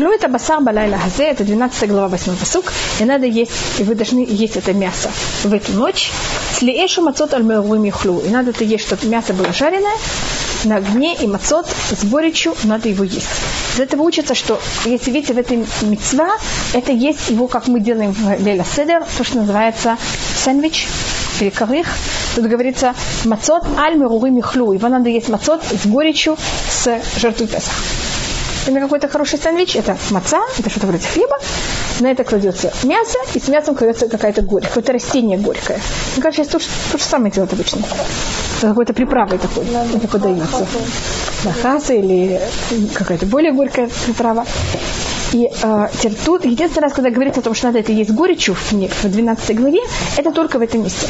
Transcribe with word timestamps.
Тахлю 0.00 0.14
это 0.14 0.28
басар 0.28 0.62
балайла 0.62 0.96
хазе, 0.96 1.24
это 1.24 1.44
12 1.44 1.90
глава 1.90 2.08
8 2.08 2.34
посук, 2.34 2.72
и 3.00 3.04
надо 3.04 3.26
есть, 3.26 3.52
и 3.78 3.82
вы 3.82 3.94
должны 3.94 4.24
есть 4.26 4.56
это 4.56 4.72
мясо 4.72 5.10
в 5.44 5.52
эту 5.52 5.72
ночь. 5.72 6.10
Слиэшу 6.56 7.02
мацот 7.02 7.34
аль 7.34 7.42
мехлю, 7.42 8.18
и 8.20 8.30
надо 8.30 8.48
это 8.48 8.64
есть, 8.64 8.86
чтобы 8.86 9.06
мясо 9.08 9.34
было 9.34 9.52
жареное, 9.52 9.92
на 10.64 10.76
огне 10.76 11.14
и 11.16 11.26
мацот 11.26 11.66
с 11.90 12.02
горечью 12.06 12.54
надо 12.64 12.88
его 12.88 13.04
есть. 13.04 13.28
Из 13.74 13.80
этого 13.80 14.00
учится, 14.00 14.34
что 14.34 14.58
если 14.86 15.10
видите 15.10 15.34
в 15.34 15.38
этой 15.38 15.66
мецва, 15.82 16.30
это 16.72 16.92
есть 16.92 17.28
его, 17.28 17.46
как 17.46 17.68
мы 17.68 17.80
делаем 17.80 18.12
в 18.12 18.24
Лейла 18.42 18.64
Седер, 18.64 19.04
то, 19.18 19.22
что 19.22 19.40
называется 19.40 19.98
сэндвич 20.42 20.88
или. 21.38 21.86
Тут 22.36 22.46
говорится 22.46 22.94
мацот 23.26 23.66
аль 23.76 23.96
михлю. 23.96 24.72
Его 24.72 24.88
надо 24.88 25.10
есть 25.10 25.28
мацот 25.28 25.62
с 25.62 25.86
горечью 25.86 26.38
с 26.70 27.00
жертвой 27.20 27.48
Песах. 27.48 27.74
Это 28.66 28.80
какой-то 28.80 29.08
хороший 29.08 29.38
сэндвич, 29.38 29.76
это 29.76 29.96
маца, 30.10 30.40
это 30.58 30.70
что-то 30.70 30.86
вроде 30.86 31.06
хлеба, 31.06 31.36
на 32.00 32.08
это 32.10 32.24
кладется 32.24 32.72
мясо, 32.84 33.18
и 33.34 33.40
с 33.40 33.48
мясом 33.48 33.74
кладется 33.74 34.08
какая-то 34.08 34.42
горькая, 34.42 34.68
какое-то 34.68 34.92
растение 34.92 35.38
горькое. 35.38 35.80
Мне 36.14 36.22
кажется, 36.22 36.44
сейчас 36.44 36.68
то, 36.68 36.92
то 36.92 36.98
же 36.98 37.04
самое 37.04 37.32
делают 37.32 37.52
обычно. 37.52 37.82
Это 38.58 38.68
какой-то 38.68 38.92
приправой 38.92 39.38
такой, 39.38 39.64
это 39.66 40.08
подается. 40.08 40.66
Нахаса 41.44 41.94
или 41.94 42.40
какая-то 42.94 43.26
более 43.26 43.52
горькая 43.52 43.88
приправа. 44.04 44.44
И 45.32 45.48
э, 45.62 45.88
тут 46.24 46.44
единственный 46.44 46.84
раз, 46.84 46.92
когда 46.92 47.10
говорится 47.10 47.40
о 47.40 47.44
том, 47.44 47.54
что 47.54 47.66
надо 47.66 47.78
это 47.78 47.92
есть 47.92 48.10
горечью 48.10 48.54
в, 48.54 48.72
в 48.72 49.04
12 49.04 49.56
главе, 49.56 49.80
это 50.16 50.32
только 50.32 50.58
в 50.58 50.62
этом 50.62 50.82
месте. 50.82 51.06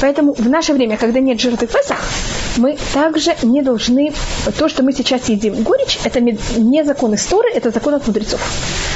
Поэтому 0.00 0.32
в 0.34 0.48
наше 0.48 0.72
время, 0.72 0.96
когда 0.96 1.20
нет 1.20 1.40
жертвы 1.40 1.66
Песах, 1.66 1.98
мы 2.56 2.76
также 2.92 3.34
не 3.42 3.62
должны... 3.62 4.12
То, 4.58 4.68
что 4.68 4.82
мы 4.82 4.92
сейчас 4.92 5.28
едим 5.28 5.62
горечь, 5.62 5.98
это 6.04 6.20
не 6.20 6.84
закон 6.84 7.14
из 7.14 7.24
Торы, 7.26 7.50
это 7.50 7.70
закон 7.70 7.94
от 7.94 8.06
мудрецов. 8.06 8.40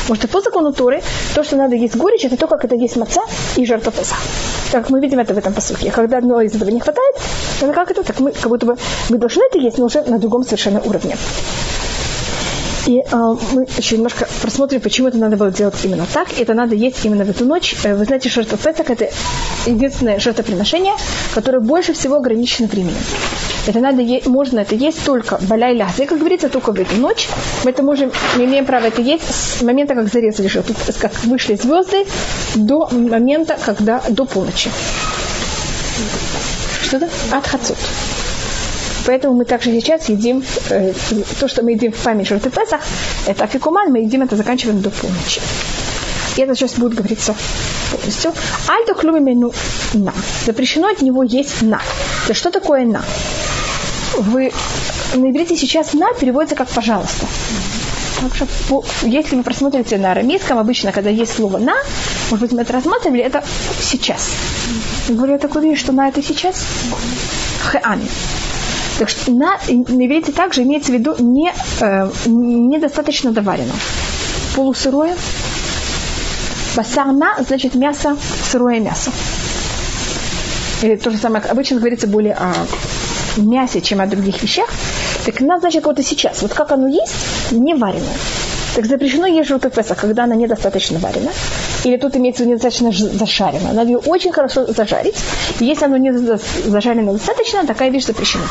Потому 0.03 0.17
что 0.17 0.29
по 0.29 0.41
закону 0.41 0.73
Торы, 0.73 1.03
то, 1.35 1.43
что 1.43 1.57
надо 1.57 1.75
есть 1.75 1.97
горечь, 1.97 2.25
это 2.25 2.37
то, 2.37 2.47
как 2.47 2.65
это 2.65 2.75
есть 2.75 2.97
маца 2.97 3.23
и 3.57 3.67
жертва 3.67 3.91
Песах. 3.93 4.19
Так 4.71 4.91
мы 4.91 5.01
видим 5.01 5.19
это 5.19 5.35
в 5.35 5.39
этом 5.39 5.55
посылке. 5.55 5.91
Когда 5.91 6.19
одного 6.19 6.43
из 6.43 6.55
этого 6.55 6.71
не 6.71 6.81
хватает, 6.81 7.17
тогда 7.59 7.75
как 7.75 7.91
это? 7.91 8.03
Так 8.05 8.21
мы 8.21 8.33
как 8.33 8.49
будто 8.49 8.67
бы 8.67 8.77
мы 9.09 9.19
должны 9.19 9.43
это 9.43 9.59
есть, 9.59 9.79
но 9.79 9.87
уже 9.87 10.03
на 10.03 10.19
другом 10.19 10.45
совершенно 10.45 10.81
уровне. 10.81 11.17
И 12.89 13.01
э, 13.01 13.37
мы 13.53 13.67
еще 13.77 13.97
немножко 13.97 14.27
просмотрим, 14.41 14.81
почему 14.81 15.09
это 15.09 15.19
надо 15.19 15.37
было 15.37 15.51
делать 15.51 15.75
именно 15.85 16.07
так. 16.07 16.33
И 16.39 16.43
это 16.43 16.55
надо 16.55 16.75
есть 16.75 17.05
именно 17.05 17.27
в 17.27 17.29
эту 17.29 17.45
ночь. 17.45 17.77
Э, 17.85 17.95
вы 17.95 18.07
знаете, 18.07 18.31
что 18.31 18.43
Песах– 18.45 18.89
это 18.89 19.11
единственное 19.67 20.19
жертвоприношение, 20.19 20.95
которое 21.35 21.61
больше 21.61 21.93
всего 21.93 22.17
ограничено 22.17 22.67
временем. 22.67 22.97
Это 23.67 23.81
надо 23.81 24.01
есть, 24.01 24.27
можно 24.27 24.61
это 24.61 24.75
есть 24.75 25.05
только 25.05 25.39
баляй 25.43 25.75
ляхзе, 25.75 26.07
как 26.07 26.19
говорится, 26.19 26.49
только 26.49 26.73
в 26.73 26.81
эту 26.81 26.97
ночь. 26.97 27.29
Мы 27.63 27.73
это 27.73 27.83
можем, 27.83 28.11
мы 28.39 28.47
имеем 28.47 28.65
право 28.65 28.87
это 28.87 29.03
есть 29.03 29.25
с 29.29 29.61
момента, 29.61 29.95
как 29.95 30.09
зарезали 30.09 30.49
живот, 30.49 30.75
как 30.99 31.13
вышли 31.25 31.57
звезды, 31.57 32.07
до 32.55 32.89
момента, 32.91 33.59
когда 33.63 34.01
до 34.09 34.25
полночи. 34.25 34.71
Что-то? 36.81 37.11
От. 37.33 37.45
Поэтому 39.09 39.33
мы 39.33 39.47
также 39.47 39.71
сейчас 39.71 40.11
едим 40.11 40.45
э, 40.69 40.93
то, 41.41 41.49
что 41.49 41.63
мы 41.63 41.71
едим 41.71 41.93
в 41.93 41.97
память 41.97 42.29
жертвы 42.29 42.51
Песах, 42.51 42.83
это 43.27 43.45
афикуман, 43.45 43.91
мы 43.91 44.01
едим 44.01 44.21
это, 44.21 44.37
заканчиваем 44.37 44.83
до 44.83 44.91
полночи. 44.91 45.41
И 46.37 46.43
это 46.43 46.55
сейчас 46.55 46.75
будет 46.75 46.93
говориться 46.93 47.35
полностью. 47.91 48.35
Альто 48.69 48.95
хлюмимену 48.95 49.55
на. 49.95 50.13
Запрещено 50.45 50.89
от 50.89 51.01
него 51.01 51.23
есть 51.23 51.63
на. 51.63 51.81
То 52.27 52.35
что 52.35 52.51
такое 52.51 52.85
на? 52.85 53.03
Вы 54.19 54.53
на 55.15 55.31
иврите 55.31 55.57
сейчас 55.57 55.95
на 55.95 56.13
переводится 56.13 56.55
как 56.55 56.69
пожалуйста. 56.69 57.27
Если 59.05 59.37
вы 59.37 59.43
просмотрите 59.43 59.97
на 59.97 60.13
арамейском, 60.13 60.59
обычно, 60.59 60.93
когда 60.93 61.09
есть 61.09 61.35
слово 61.35 61.57
«на», 61.57 61.77
может 62.31 62.41
быть, 62.41 62.53
мы 62.53 62.61
это 62.61 62.75
рассматривали, 62.75 63.23
это 63.23 63.43
«сейчас». 63.81 64.29
Я 65.09 65.15
говорю, 65.15 65.33
я 65.33 65.39
такой 65.39 65.75
что 65.77 65.93
«на» 65.93 66.09
это 66.09 66.23
«сейчас»? 66.23 66.63
Хэан. 67.63 68.03
Так 68.99 69.09
что 69.09 69.31
на, 69.31 69.59
на 69.69 70.23
также 70.23 70.63
имеется 70.63 70.91
в 70.91 70.95
виду 70.95 71.15
не, 71.19 71.53
э, 71.81 72.11
недостаточно 72.27 73.31
доварено. 73.31 73.73
Полусырое. 74.57 75.17
Басарна 76.77 77.37
значит 77.47 77.75
мясо, 77.75 78.17
сырое 78.51 78.81
мясо. 78.81 79.13
Или 80.83 80.97
то 80.97 81.11
же 81.11 81.17
самое, 81.17 81.45
обычно 81.45 81.79
говорится 81.79 82.07
более 82.07 82.35
о 82.35 82.53
мясе, 83.37 83.81
чем 83.81 84.01
о 84.01 84.07
других 84.07 84.43
вещах. 84.43 84.69
Так 85.25 85.41
на 85.41 85.59
значит 85.59 85.85
вот 85.85 85.99
и 85.99 86.03
сейчас. 86.03 86.43
Вот 86.43 86.53
как 86.53 86.73
оно 86.73 86.89
есть, 86.89 87.15
не 87.53 87.75
вареное. 87.75 88.17
Так 88.75 88.87
запрещено 88.87 89.27
есть 89.27 89.49
желтый 89.49 89.71
песах, 89.71 89.99
когда 89.99 90.25
она 90.25 90.35
недостаточно 90.35 90.99
варена. 90.99 91.31
Или 91.85 91.97
тут 91.97 92.17
имеется 92.17 92.43
в 92.43 92.47
виду 92.47 92.57
недостаточно 92.57 92.93
зашарена. 92.93 93.73
Надо 93.73 93.91
ее 93.91 93.99
очень 93.99 94.33
хорошо 94.33 94.67
зажарить. 94.67 95.17
И 95.61 95.65
если 95.65 95.85
оно 95.85 95.97
не 95.97 96.13
зажарено 96.13 97.13
достаточно, 97.13 97.67
такая 97.67 97.91
вещь 97.91 98.07
запрещена. 98.07 98.45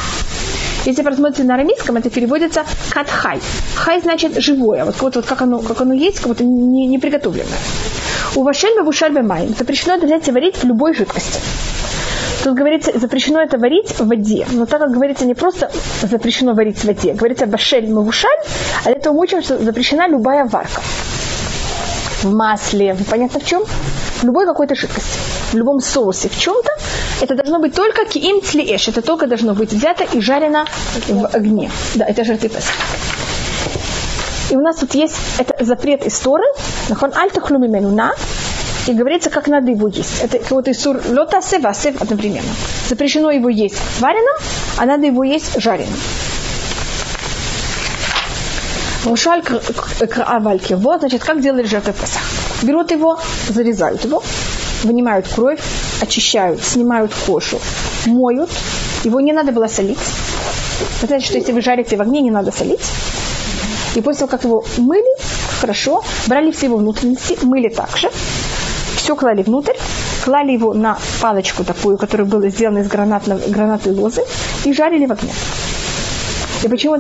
Если 0.88 1.02
посмотрите 1.02 1.44
на 1.44 1.56
арамейском, 1.56 1.98
это 1.98 2.10
переводится 2.10 2.64
катхай. 2.92 3.42
Хай 3.76 4.00
значит 4.00 4.42
живое. 4.42 4.86
Вот, 4.86 5.02
вот, 5.02 5.16
вот 5.18 5.26
как, 5.26 5.42
оно, 5.42 5.60
как 5.60 5.82
оно 5.82 5.94
есть, 5.94 6.20
как 6.20 6.30
будто 6.30 6.46
не, 6.46 6.88
не 6.88 6.98
приготовленное. 6.98 7.60
У 8.36 8.44
вашельба 8.44 8.84
бушальбе 8.84 9.22
май. 9.22 9.50
Запрещено 9.60 9.96
это 9.96 10.06
взять 10.06 10.26
и 10.30 10.32
варить 10.32 10.56
в 10.56 10.64
любой 10.64 10.94
жидкости. 10.94 11.42
Тут 12.42 12.56
говорится, 12.56 12.98
запрещено 12.98 13.42
это 13.42 13.58
варить 13.58 13.90
в 14.00 14.08
воде. 14.08 14.48
Но 14.50 14.66
так 14.66 14.80
как 14.80 14.92
говорится, 14.92 15.26
не 15.26 15.34
просто 15.34 15.70
запрещено 16.04 16.54
варить 16.54 16.78
в 16.78 16.86
воде, 16.86 17.12
говорится 17.12 17.48
башель 17.48 17.92
мавушаль, 17.92 18.40
а 18.86 18.90
это 18.90 19.12
мы 19.12 19.20
учим, 19.20 19.42
что 19.42 19.58
запрещена 19.58 20.08
любая 20.08 20.46
варка. 20.46 20.82
В 22.22 22.34
масле, 22.34 22.96
понятно 23.12 23.42
в 23.42 23.46
чем? 23.46 23.66
В 23.66 24.24
любой 24.24 24.46
какой-то 24.46 24.74
жидкости 24.74 25.37
в 25.52 25.56
любом 25.56 25.80
соусе, 25.80 26.30
в 26.30 26.38
чем-то, 26.38 26.70
это 27.22 27.36
должно 27.36 27.60
быть 27.60 27.74
только 27.74 28.06
киим 28.06 28.42
тлиэш. 28.42 28.90
Это 28.90 29.02
только 29.02 29.28
должно 29.28 29.54
быть 29.54 29.72
взято 29.74 30.04
и 30.04 30.22
жарено 30.22 30.66
в 31.08 31.26
огне. 31.36 31.72
Да, 31.96 32.06
это 32.06 32.24
жертвы 32.24 32.50
Песах. 32.50 32.76
И 34.50 34.56
у 34.56 34.62
нас 34.62 34.78
тут 34.78 34.96
есть 34.96 35.16
это 35.40 35.64
запрет 35.64 36.06
из 36.06 36.18
Торы, 36.20 36.46
нахон 36.90 37.12
альтахлюми 37.14 37.68
менуна, 37.68 38.14
и 38.88 38.94
говорится, 38.94 39.30
как 39.30 39.48
надо 39.48 39.72
его 39.72 39.88
есть. 39.88 40.22
Это 40.22 40.40
вот 40.56 40.68
сур 40.76 41.02
лота 41.10 41.42
сев, 41.42 41.66
а 41.66 41.74
сев 41.74 42.02
одновременно. 42.02 42.50
Запрещено 42.88 43.32
его 43.32 43.50
есть 43.50 43.76
вареным, 44.00 44.36
а 44.78 44.86
надо 44.86 45.08
его 45.08 45.24
есть 45.24 45.62
жареным. 45.62 46.00
Мушаль 49.04 49.42
краавальки. 49.42 50.74
Вот, 50.74 51.00
значит, 51.02 51.24
как 51.24 51.42
делали 51.42 51.64
жертвы 51.64 51.94
Песах. 51.94 52.22
Берут 52.64 52.92
его, 52.92 53.20
зарезают 53.50 54.04
его, 54.06 54.24
вынимают 54.84 55.28
кровь, 55.28 55.60
очищают, 56.02 56.64
снимают 56.64 57.14
кошу, 57.26 57.60
моют. 58.06 58.50
Его 59.04 59.20
не 59.20 59.34
надо 59.34 59.52
было 59.52 59.68
солить. 59.68 60.00
Вы 61.02 61.08
знаете, 61.08 61.26
что 61.26 61.38
если 61.38 61.52
вы 61.52 61.62
жарите 61.62 61.98
в 61.98 62.02
огне, 62.02 62.22
не 62.22 62.32
надо 62.32 62.52
солить. 62.52 62.82
И 63.96 64.02
после 64.02 64.20
того, 64.20 64.32
как 64.32 64.44
его 64.44 64.66
мыли, 64.78 65.18
хорошо, 65.60 66.04
брали 66.28 66.52
все 66.52 66.68
его 66.68 66.78
внутренности, 66.78 67.38
мыли 67.42 67.70
также, 67.70 68.10
все 68.96 69.16
клали 69.16 69.42
внутрь, 69.42 69.74
клали 70.24 70.52
его 70.52 70.74
на 70.74 70.98
палочку 71.22 71.64
такую, 71.64 71.98
которая 71.98 72.28
была 72.28 72.50
сделана 72.50 72.80
из 72.80 72.88
гранатной, 72.88 73.38
гранатной 73.48 73.94
лозы, 73.94 74.24
и 74.66 74.74
жарили 74.74 75.06
в 75.06 75.12
огне. 75.12 75.32
И 76.64 76.68
почему? 76.68 76.98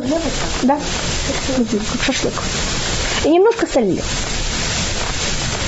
Да, 0.64 0.80
как 1.58 2.04
шашлык. 2.04 2.34
И 3.26 3.30
немножко 3.30 3.68
солили. 3.68 4.02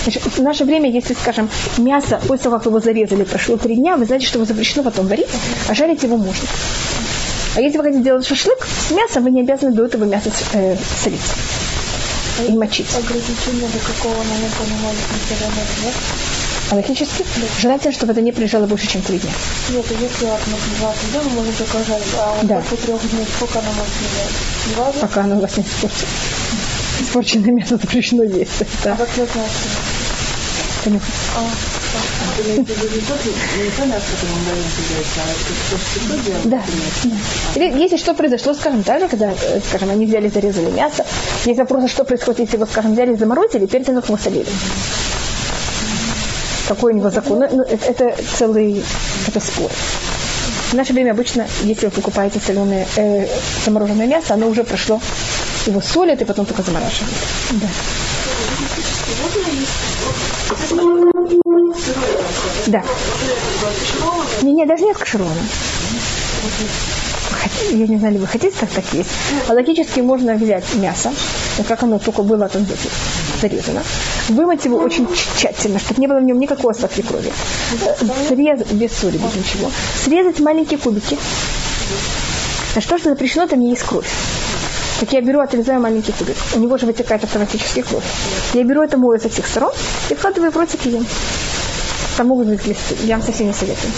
Значит, 0.09 0.23
в 0.23 0.41
наше 0.41 0.65
время, 0.65 0.89
если, 0.89 1.13
скажем, 1.13 1.49
мясо, 1.77 2.19
после 2.27 2.45
того, 2.45 2.57
как 2.57 2.65
его 2.65 2.79
зарезали, 2.79 3.23
прошло 3.25 3.57
три 3.57 3.75
дня, 3.75 3.95
вы 3.95 4.05
знаете, 4.05 4.25
что 4.25 4.39
его 4.39 4.45
запрещено 4.45 4.81
потом 4.81 5.05
варить, 5.05 5.29
а 5.67 5.75
жарить 5.75 6.01
его 6.01 6.17
можно. 6.17 6.47
А 7.55 7.61
если 7.61 7.77
вы 7.77 7.83
хотите 7.83 8.03
делать 8.03 8.25
шашлык 8.25 8.57
с 8.65 8.89
мясом, 8.89 9.23
вы 9.23 9.29
не 9.29 9.41
обязаны 9.41 9.71
до 9.71 9.85
этого 9.85 10.05
мяса 10.05 10.31
э, 10.53 10.75
солить 10.97 11.21
и 12.47 12.53
мочить. 12.53 12.87
Ограничение 12.95 13.69
до 13.69 13.79
какого 13.79 14.15
момента 14.15 14.63
не 14.65 14.81
может 14.81 15.01
быть? 15.11 15.93
А 16.71 16.75
логически? 16.75 17.23
Да. 17.35 17.47
Желательно, 17.59 17.93
чтобы 17.93 18.13
это 18.13 18.21
не 18.21 18.31
прилежало 18.31 18.65
больше, 18.65 18.87
чем 18.87 19.03
три 19.03 19.19
дня. 19.19 19.31
Нет, 19.69 19.85
а 19.89 19.93
если 19.93 20.25
от 20.25 20.39
два 20.79 20.93
дня, 21.11 21.21
мы 21.23 21.29
можем 21.35 21.53
только 21.53 21.83
жарить. 21.83 22.05
А 22.17 22.33
вот 22.35 22.47
да. 22.47 22.61
после 22.61 22.77
трех 22.77 23.11
дней 23.11 23.25
сколько 23.35 23.59
оно 23.59 23.69
может 23.73 23.93
лежать? 24.75 25.01
Пока 25.01 25.23
оно 25.23 25.37
у 25.37 25.41
вас 25.41 25.55
не 25.57 25.63
испортится. 25.63 26.05
Испорченное 27.01 27.51
мясо 27.51 27.77
запрещено 27.77 28.23
есть. 28.23 28.51
Да. 28.83 28.93
А 28.93 28.97
как 28.97 29.09
я 29.17 29.25
знаю, 29.25 29.49
Да. 36.45 36.61
Если 37.55 37.97
что 37.97 38.13
произошло, 38.13 38.53
скажем, 38.53 38.83
так 38.83 39.01
же, 39.01 39.07
когда, 39.07 39.31
э, 39.31 39.59
скажем, 39.67 39.89
они 39.89 40.05
взяли, 40.05 40.29
зарезали 40.29 40.71
мясо, 40.71 41.05
есть 41.45 41.59
вопрос, 41.59 41.89
что 41.89 42.03
происходит, 42.03 42.41
если 42.41 42.55
его, 42.57 42.65
скажем, 42.65 42.93
взяли, 42.93 43.15
заморозили, 43.15 43.65
перед 43.65 43.85
тем, 43.85 44.01
как 44.01 44.19
солили. 44.19 44.47
Какой 46.67 46.93
у 46.93 46.95
него 46.95 47.09
закон? 47.09 47.39
Ну, 47.39 47.63
это, 47.63 47.85
это 47.85 48.15
целый 48.37 48.83
это 49.27 49.39
спор. 49.39 49.71
В 50.69 50.73
наше 50.75 50.93
время 50.93 51.11
обычно, 51.11 51.47
если 51.63 51.87
вы 51.87 51.91
покупаете 51.91 52.39
соленое, 52.39 52.87
э, 52.95 53.27
замороженное 53.65 54.05
мясо, 54.05 54.35
оно 54.35 54.47
уже 54.47 54.63
прошло, 54.63 55.01
его 55.65 55.81
солят 55.81 56.21
и 56.21 56.25
потом 56.25 56.45
только 56.45 56.61
замораживают. 56.61 57.13
Да. 57.53 57.67
Да. 62.67 62.83
Не, 64.41 64.53
не, 64.53 64.65
даже 64.65 64.83
нет 64.83 64.97
кашерона. 64.97 65.31
Я 67.71 67.87
не 67.87 67.97
знаю, 67.97 68.13
ли 68.13 68.19
вы 68.19 68.27
хотите, 68.27 68.55
как 68.59 68.69
так 68.69 68.85
есть. 68.93 69.09
А 69.47 69.53
логически 69.53 69.99
можно 69.99 70.35
взять 70.35 70.63
мясо, 70.75 71.11
как 71.67 71.83
оно 71.83 71.99
только 71.99 72.23
было 72.23 72.47
там 72.47 72.65
зарезано, 73.41 73.83
вымыть 74.29 74.65
его 74.65 74.77
очень 74.77 75.07
тщательно, 75.35 75.79
чтобы 75.79 76.01
не 76.01 76.07
было 76.07 76.17
в 76.19 76.23
нем 76.23 76.39
никакого 76.39 76.71
остатка 76.71 77.03
крови. 77.03 77.31
Срезать, 78.27 78.71
без 78.71 78.93
соли, 78.93 79.17
без 79.17 79.35
ничего. 79.35 79.71
Срезать 80.03 80.39
маленькие 80.39 80.79
кубики. 80.79 81.17
А 82.75 82.81
что, 82.81 82.97
что 82.97 83.09
запрещено, 83.09 83.47
там 83.47 83.59
не 83.59 83.71
есть 83.71 83.83
кровь. 83.83 84.09
Так 84.99 85.13
я 85.13 85.21
беру, 85.21 85.39
отрезаю 85.39 85.79
маленький 85.79 86.11
кубик. 86.11 86.35
У 86.55 86.59
него 86.59 86.77
же 86.77 86.85
вытекает 86.85 87.23
автоматически 87.23 87.81
кровь. 87.81 88.03
Я 88.53 88.63
беру 88.63 88.81
это 88.81 88.97
мою 88.97 89.19
со 89.19 89.29
всех 89.29 89.47
сторон 89.47 89.71
и 90.09 90.13
вкладываю 90.13 90.51
в 90.51 90.57
ротик 90.57 90.85
и 90.85 90.89
ем. 90.89 91.05
Там 92.17 92.27
могут 92.27 92.47
быть 92.47 92.61
глисты. 92.65 92.95
Я 93.03 93.15
вам 93.15 93.25
совсем 93.25 93.47
не 93.47 93.53
советую. 93.53 93.93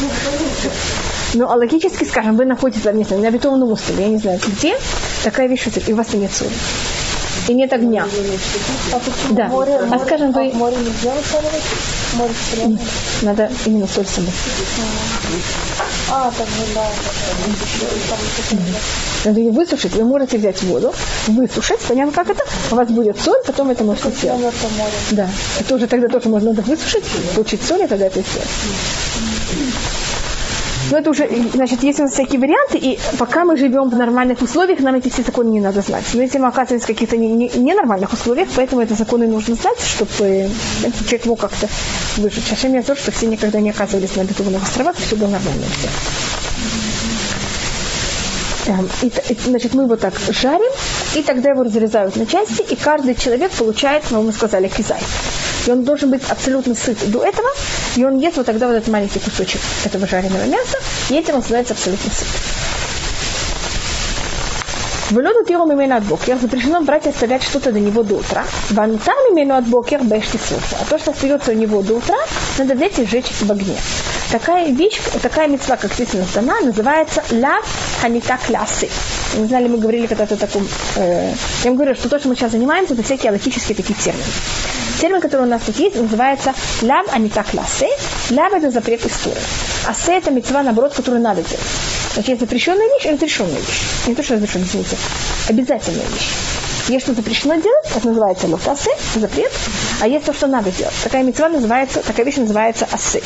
Ну, 1.33 1.49
а 1.49 1.55
логически, 1.55 2.03
скажем, 2.03 2.35
вы 2.35 2.45
находитесь, 2.45 2.85
не 2.93 3.03
знаю, 3.03 3.21
на 3.21 3.29
обетованном 3.29 3.71
острове, 3.71 4.03
я 4.03 4.09
не 4.09 4.17
знаю, 4.17 4.39
где, 4.45 4.77
такая 5.23 5.47
вещь, 5.47 5.67
и 5.87 5.93
у 5.93 5.95
вас 5.95 6.13
нет 6.13 6.31
соли. 6.31 6.51
И 7.47 7.53
нет 7.53 7.73
огня. 7.73 8.05
А 8.93 8.99
да. 9.31 9.47
Море, 9.47 9.79
а 9.91 9.99
скажем, 9.99 10.31
вы... 10.33 10.51
А 10.51 10.55
море 10.55 10.75
нельзя? 10.77 11.13
Море 12.13 12.77
надо 13.23 13.49
именно 13.65 13.87
соль 13.87 14.05
саму. 14.05 14.27
А, 16.13 16.29
так 16.37 16.47
же, 16.47 16.73
да. 16.75 16.85
Надо 19.23 19.39
ее 19.39 19.51
высушить. 19.51 19.93
Вы 19.93 20.03
можете 20.03 20.37
взять 20.37 20.61
воду, 20.63 20.93
высушить, 21.27 21.79
понятно, 21.87 22.11
как 22.11 22.29
это? 22.29 22.43
У 22.71 22.75
вас 22.75 22.89
будет 22.89 23.17
соль, 23.17 23.41
потом 23.45 23.69
это 23.69 23.85
можно 23.85 24.11
сделать. 24.11 24.41
Да. 25.11 25.29
Это 25.59 25.75
уже 25.75 25.87
тогда 25.87 26.09
тоже 26.09 26.27
можно 26.27 26.51
высушить, 26.51 27.05
получить 27.33 27.63
соль, 27.63 27.83
и 27.83 27.87
тогда 27.87 28.07
это 28.07 28.21
сделать. 28.21 28.49
Но 30.91 30.97
это 30.97 31.09
уже, 31.09 31.29
значит, 31.53 31.83
есть 31.83 31.99
у 31.99 32.03
нас 32.03 32.11
всякие 32.11 32.39
варианты, 32.39 32.77
и 32.77 32.99
пока 33.17 33.45
мы 33.45 33.55
живем 33.55 33.89
в 33.89 33.95
нормальных 33.95 34.41
условиях, 34.41 34.79
нам 34.81 34.95
эти 34.95 35.07
все 35.07 35.23
законы 35.23 35.49
не 35.49 35.61
надо 35.61 35.81
знать. 35.81 36.03
Но 36.13 36.21
если 36.21 36.37
мы 36.37 36.47
оказываемся 36.47 36.85
в 36.85 36.87
каких-то 36.87 37.15
ненормальных 37.15 38.11
не, 38.11 38.17
не 38.17 38.21
условиях, 38.21 38.49
поэтому 38.55 38.81
эти 38.81 38.93
законы 38.93 39.27
нужно 39.27 39.55
знать, 39.55 39.79
чтобы 39.79 40.11
человек 40.11 41.25
мог 41.25 41.39
как-то 41.39 41.69
выжить. 42.17 42.45
Шашем 42.45 42.73
я 42.73 42.83
то, 42.83 42.95
что 42.95 43.11
все 43.11 43.27
никогда 43.27 43.61
не 43.61 43.69
оказывались 43.69 44.15
на 44.17 44.23
обетованных 44.23 44.63
островах, 44.63 44.97
все 44.97 45.15
было 45.15 45.29
нормально. 45.29 45.65
Эм, 48.67 48.89
и, 49.01 49.11
значит, 49.45 49.73
мы 49.73 49.83
его 49.83 49.95
так 49.95 50.13
жарим, 50.29 50.71
и 51.15 51.23
тогда 51.23 51.51
его 51.51 51.63
разрезают 51.63 52.15
на 52.17 52.25
части, 52.25 52.61
и 52.69 52.75
каждый 52.75 53.15
человек 53.15 53.51
получает, 53.51 54.03
ну, 54.11 54.23
мы 54.23 54.33
сказали, 54.33 54.67
кизай. 54.67 54.99
И 55.65 55.71
он 55.71 55.83
должен 55.83 56.09
быть 56.09 56.21
абсолютно 56.29 56.75
сыт 56.75 56.97
до 57.11 57.23
этого, 57.23 57.47
и 57.95 58.05
он 58.05 58.19
ест 58.19 58.37
вот 58.37 58.45
тогда 58.45 58.67
вот 58.67 58.73
этот 58.73 58.89
маленький 58.89 59.19
кусочек 59.19 59.61
этого 59.85 60.07
жареного 60.07 60.45
мяса, 60.45 60.77
и 61.09 61.15
этим 61.15 61.35
он 61.35 61.43
становится 61.43 61.73
абсолютно 61.73 62.11
сыт. 62.11 62.27
Вылетут 65.11 65.49
его 65.49 65.65
мимену 65.65 65.97
от 65.97 66.05
бокер, 66.05 66.37
запрещено 66.37 66.79
брать 66.81 67.05
и 67.05 67.09
оставлять 67.09 67.43
что-то 67.43 67.73
до 67.73 67.81
него 67.81 68.01
до 68.01 68.15
утра. 68.15 68.45
Ванта 68.69 69.11
мимену 69.29 69.55
от 69.55 69.65
бокер 69.65 70.01
бэшти 70.03 70.37
суши. 70.37 70.77
А 70.79 70.85
то, 70.89 70.97
что 70.97 71.11
остается 71.11 71.51
у 71.51 71.53
него 71.53 71.81
до 71.81 71.95
утра, 71.95 72.15
надо 72.57 72.75
взять 72.75 72.97
и 72.97 73.05
сжечь 73.05 73.29
в 73.41 73.51
огне. 73.51 73.75
Такая 74.31 74.71
вещь, 74.71 75.01
такая 75.21 75.49
мецва, 75.49 75.75
как 75.75 75.93
здесь 75.93 76.13
у 76.13 76.41
называется 76.63 77.21
ля 77.31 77.59
ханита 78.01 78.39
клясы. 78.47 78.87
Не 79.37 79.47
знали, 79.47 79.67
мы 79.67 79.77
говорили 79.77 80.07
когда-то 80.07 80.35
о 80.35 80.37
таком... 80.37 80.67
Э, 80.95 81.33
я 81.63 81.69
вам 81.69 81.75
говорю, 81.75 81.95
что 81.95 82.09
то, 82.09 82.19
что 82.19 82.27
мы 82.27 82.35
сейчас 82.35 82.51
занимаемся, 82.51 82.93
это 82.93 83.03
всякие 83.03 83.29
аллахические 83.29 83.75
такие 83.75 83.97
термины. 83.97 84.23
Термин, 84.99 85.21
который 85.21 85.43
у 85.43 85.49
нас 85.49 85.61
тут 85.65 85.77
есть, 85.77 85.95
называется 85.95 86.53
лав 86.81 87.05
анита 87.13 87.43
классе. 87.43 87.87
Лав 88.29 88.53
это 88.53 88.71
запрет 88.71 89.05
истории. 89.05 89.37
А 89.87 89.93
се 89.93 90.17
это 90.17 90.31
мецва, 90.31 90.63
наоборот, 90.63 90.93
которую 90.93 91.21
надо 91.21 91.41
делать. 91.43 91.65
Значит, 92.13 92.29
есть 92.29 92.41
запрещенная 92.41 92.87
вещь 92.87 93.05
и 93.05 93.11
разрешенная 93.11 93.59
вещь. 93.59 93.81
Не 94.07 94.15
то, 94.15 94.23
что 94.23 94.33
разрешенная, 94.35 94.67
извините. 94.67 94.97
Обязательная 95.47 96.05
вещь. 96.07 96.29
Есть 96.89 97.05
что 97.05 97.13
запрещено 97.13 97.55
делать, 97.55 97.85
это 97.95 98.07
называется 98.07 98.47
лотасе, 98.47 98.89
запрет, 99.15 99.51
а 100.01 100.07
есть 100.07 100.25
то, 100.25 100.33
что 100.33 100.47
надо 100.47 100.71
делать. 100.71 100.93
Такая 101.03 101.23
мецва 101.23 101.47
называется, 101.47 102.01
такая 102.01 102.25
вещь 102.25 102.37
называется 102.37 102.87
асы. 102.91 103.21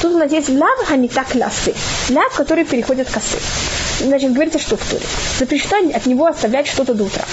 Тут 0.00 0.14
у 0.14 0.18
нас 0.18 0.30
есть 0.30 0.48
лав, 0.48 0.90
а 0.90 0.96
не 0.96 1.08
так 1.08 1.34
лясы. 1.34 1.74
Ляв, 2.08 2.34
который 2.34 2.64
переходит 2.64 3.10
к 3.10 3.16
асы. 3.16 3.38
Значит, 4.00 4.32
говорится, 4.32 4.58
что 4.58 4.76
в 4.76 4.84
Туре. 4.84 5.04
Запрещено 5.38 5.94
от 5.94 6.06
него 6.06 6.26
оставлять 6.26 6.66
что-то 6.66 6.94
до 6.94 7.04
утра. 7.04 7.24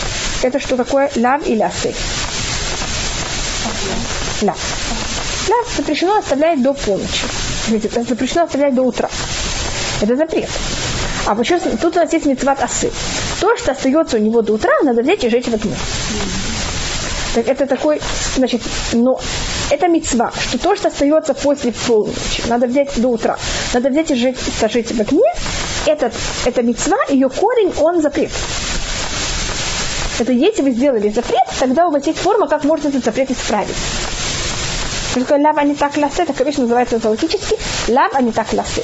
Это 0.41 0.59
что 0.59 0.77
такое 0.77 1.11
лав 1.15 1.45
или 1.47 1.61
асы? 1.61 1.93
Лав. 4.41 4.57
Лав 5.49 5.73
запрещено 5.75 6.17
оставлять 6.17 6.61
до 6.61 6.73
полночи. 6.73 7.25
Запрещено 8.07 8.43
оставлять 8.43 8.75
до 8.75 8.83
утра. 8.83 9.09
Это 10.01 10.15
запрет. 10.15 10.49
А 11.25 11.35
почему 11.35 11.59
тут 11.81 11.95
у 11.95 11.99
нас 11.99 12.11
есть 12.13 12.25
мецват 12.25 12.63
асы. 12.63 12.91
То, 13.39 13.55
что 13.57 13.71
остается 13.71 14.17
у 14.17 14.19
него 14.19 14.41
до 14.41 14.53
утра, 14.53 14.71
надо 14.83 15.01
взять 15.01 15.23
и 15.23 15.29
жечь 15.29 15.45
в 15.45 15.53
огне. 15.53 15.75
Так 17.35 17.47
это 17.47 17.65
такой, 17.65 18.01
значит, 18.35 18.61
но 18.93 19.19
это 19.71 19.87
мецва, 19.87 20.31
что 20.31 20.57
то, 20.59 20.75
что 20.75 20.89
остается 20.89 21.33
после 21.33 21.71
полночи, 21.71 22.43
надо 22.47 22.67
взять 22.67 22.99
до 23.01 23.07
утра, 23.07 23.37
надо 23.73 23.89
взять 23.89 24.11
и 24.11 24.15
жить, 24.15 24.37
сожить 24.59 24.91
в 24.91 24.99
огне, 24.99 25.31
этот, 25.85 26.13
это 26.45 26.61
мецва, 26.61 26.97
ее 27.09 27.29
корень, 27.29 27.73
он 27.79 28.01
запрет. 28.01 28.31
Это 30.19 30.33
если 30.33 30.61
вы 30.61 30.71
сделали 30.71 31.09
запрет, 31.09 31.47
тогда 31.57 31.87
у 31.87 31.91
вас 31.91 32.05
есть 32.05 32.19
форма, 32.19 32.47
как 32.47 32.65
можно 32.65 32.89
этот 32.89 33.03
запрет 33.03 33.31
исправить. 33.31 33.75
Что 35.11 35.21
такое 35.21 35.41
лав, 35.41 35.57
а 35.57 35.63
не 35.63 35.75
так 35.75 35.97
ласе, 35.97 36.25
такая 36.25 36.45
вещь 36.45 36.57
называется 36.57 36.99
зоологически 36.99 37.55
лав, 37.89 38.11
а 38.13 38.21
не 38.21 38.31
так 38.31 38.53
ласе. 38.53 38.83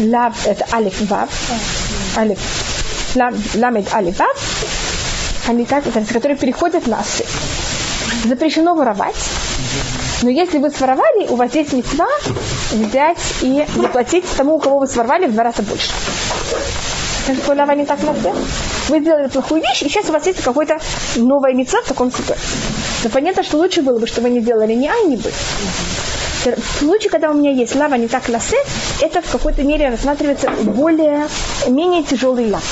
Лав 0.00 0.46
это 0.46 0.66
алиф 0.72 1.00
вав. 1.10 1.28
Алиф. 2.16 2.38
Ламед 3.54 3.92
алиф 3.92 4.18
вав. 4.18 4.36
А 5.48 5.52
не 5.52 5.64
так, 5.66 5.86
это, 5.86 6.00
которые 6.12 6.38
переходят 6.38 6.86
на 6.86 7.00
асы. 7.00 7.24
Запрещено 8.24 8.74
воровать. 8.74 9.16
Но 10.22 10.30
если 10.30 10.58
вы 10.58 10.70
своровали, 10.70 11.26
у 11.28 11.36
вас 11.36 11.54
есть 11.54 11.72
мецва 11.72 12.06
взять 12.70 13.18
и 13.42 13.66
заплатить 13.74 14.24
тому, 14.36 14.56
у 14.56 14.58
кого 14.60 14.78
вы 14.78 14.86
своровали, 14.86 15.26
в 15.26 15.32
два 15.32 15.44
раза 15.44 15.62
больше. 15.62 15.90
Лава 17.48 17.72
не 17.72 17.84
так 17.84 18.02
ласе. 18.02 18.32
Вы 18.88 19.00
сделали 19.00 19.28
плохую 19.28 19.62
вещь, 19.62 19.82
и 19.82 19.88
сейчас 19.88 20.08
у 20.08 20.12
вас 20.12 20.26
есть 20.26 20.42
какой-то 20.42 20.78
новая 21.16 21.52
мецва 21.52 21.80
в 21.82 21.88
таком 21.88 22.10
ситуации. 22.10 22.58
Но 23.04 23.10
понятно, 23.10 23.42
что 23.42 23.58
лучше 23.58 23.82
было 23.82 23.98
бы, 23.98 24.06
что 24.06 24.20
вы 24.20 24.30
не 24.30 24.40
делали 24.40 24.74
ни 24.74 24.86
а, 24.86 24.94
ни 25.06 25.16
б. 25.16 25.30
В 26.44 26.78
случае, 26.78 27.10
когда 27.10 27.30
у 27.30 27.34
меня 27.34 27.52
есть 27.52 27.74
лава 27.76 27.94
не 27.94 28.08
так 28.08 28.28
ласе, 28.28 28.56
это 29.00 29.22
в 29.22 29.30
какой-то 29.30 29.62
мере 29.62 29.88
рассматривается 29.88 30.50
более, 30.50 31.28
менее 31.68 32.02
тяжелый 32.02 32.50
лав. 32.50 32.64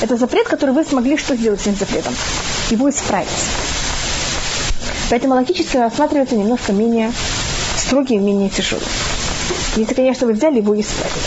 Это 0.00 0.16
запрет, 0.16 0.48
который 0.48 0.74
вы 0.74 0.84
смогли 0.84 1.18
что 1.18 1.36
сделать 1.36 1.60
с 1.60 1.66
этим 1.66 1.76
запретом? 1.76 2.14
Его 2.70 2.88
исправить. 2.88 3.28
Поэтому 5.10 5.34
логически 5.34 5.76
рассматривается 5.76 6.36
немножко 6.36 6.72
менее 6.72 7.12
строгий 7.76 8.18
менее 8.18 8.48
тяжелый. 8.48 8.86
Если, 9.76 9.94
конечно, 9.94 10.26
вы 10.26 10.34
взяли 10.34 10.58
его 10.58 10.74
и 10.74 10.80
исправили. 10.80 11.20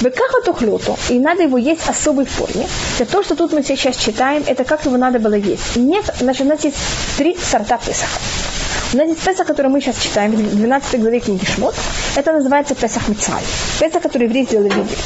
Бекаха 0.00 0.42
тухлюту, 0.44 0.98
и 1.08 1.18
надо 1.18 1.44
его 1.44 1.56
есть 1.56 1.80
в 1.80 1.88
особой 1.88 2.26
форме. 2.26 2.66
Это 2.98 3.10
то, 3.10 3.22
что 3.22 3.36
тут 3.36 3.52
мы 3.52 3.62
сейчас 3.62 3.96
читаем, 3.96 4.44
это 4.46 4.64
как 4.64 4.84
его 4.84 4.96
надо 4.96 5.18
было 5.18 5.34
есть. 5.34 5.76
Нет, 5.76 6.04
значит, 6.20 6.42
у 6.42 6.48
нас 6.48 6.62
есть 6.64 6.76
три 7.16 7.36
сорта 7.36 7.78
Песаха. 7.78 8.20
У 8.92 8.96
нас 8.96 9.08
есть 9.08 9.20
Песах, 9.20 9.46
который 9.46 9.68
мы 9.68 9.80
сейчас 9.80 9.96
читаем 9.98 10.32
в 10.32 10.56
12 10.56 11.00
главе 11.00 11.20
книги 11.20 11.44
Шмот. 11.44 11.74
Это 12.16 12.32
называется 12.32 12.74
Песах 12.74 13.08
Мицай. 13.08 13.42
Песах, 13.80 14.02
который 14.02 14.24
евреи 14.24 14.44
сделали 14.44 14.68
в 14.68 14.76
Египте. 14.76 15.02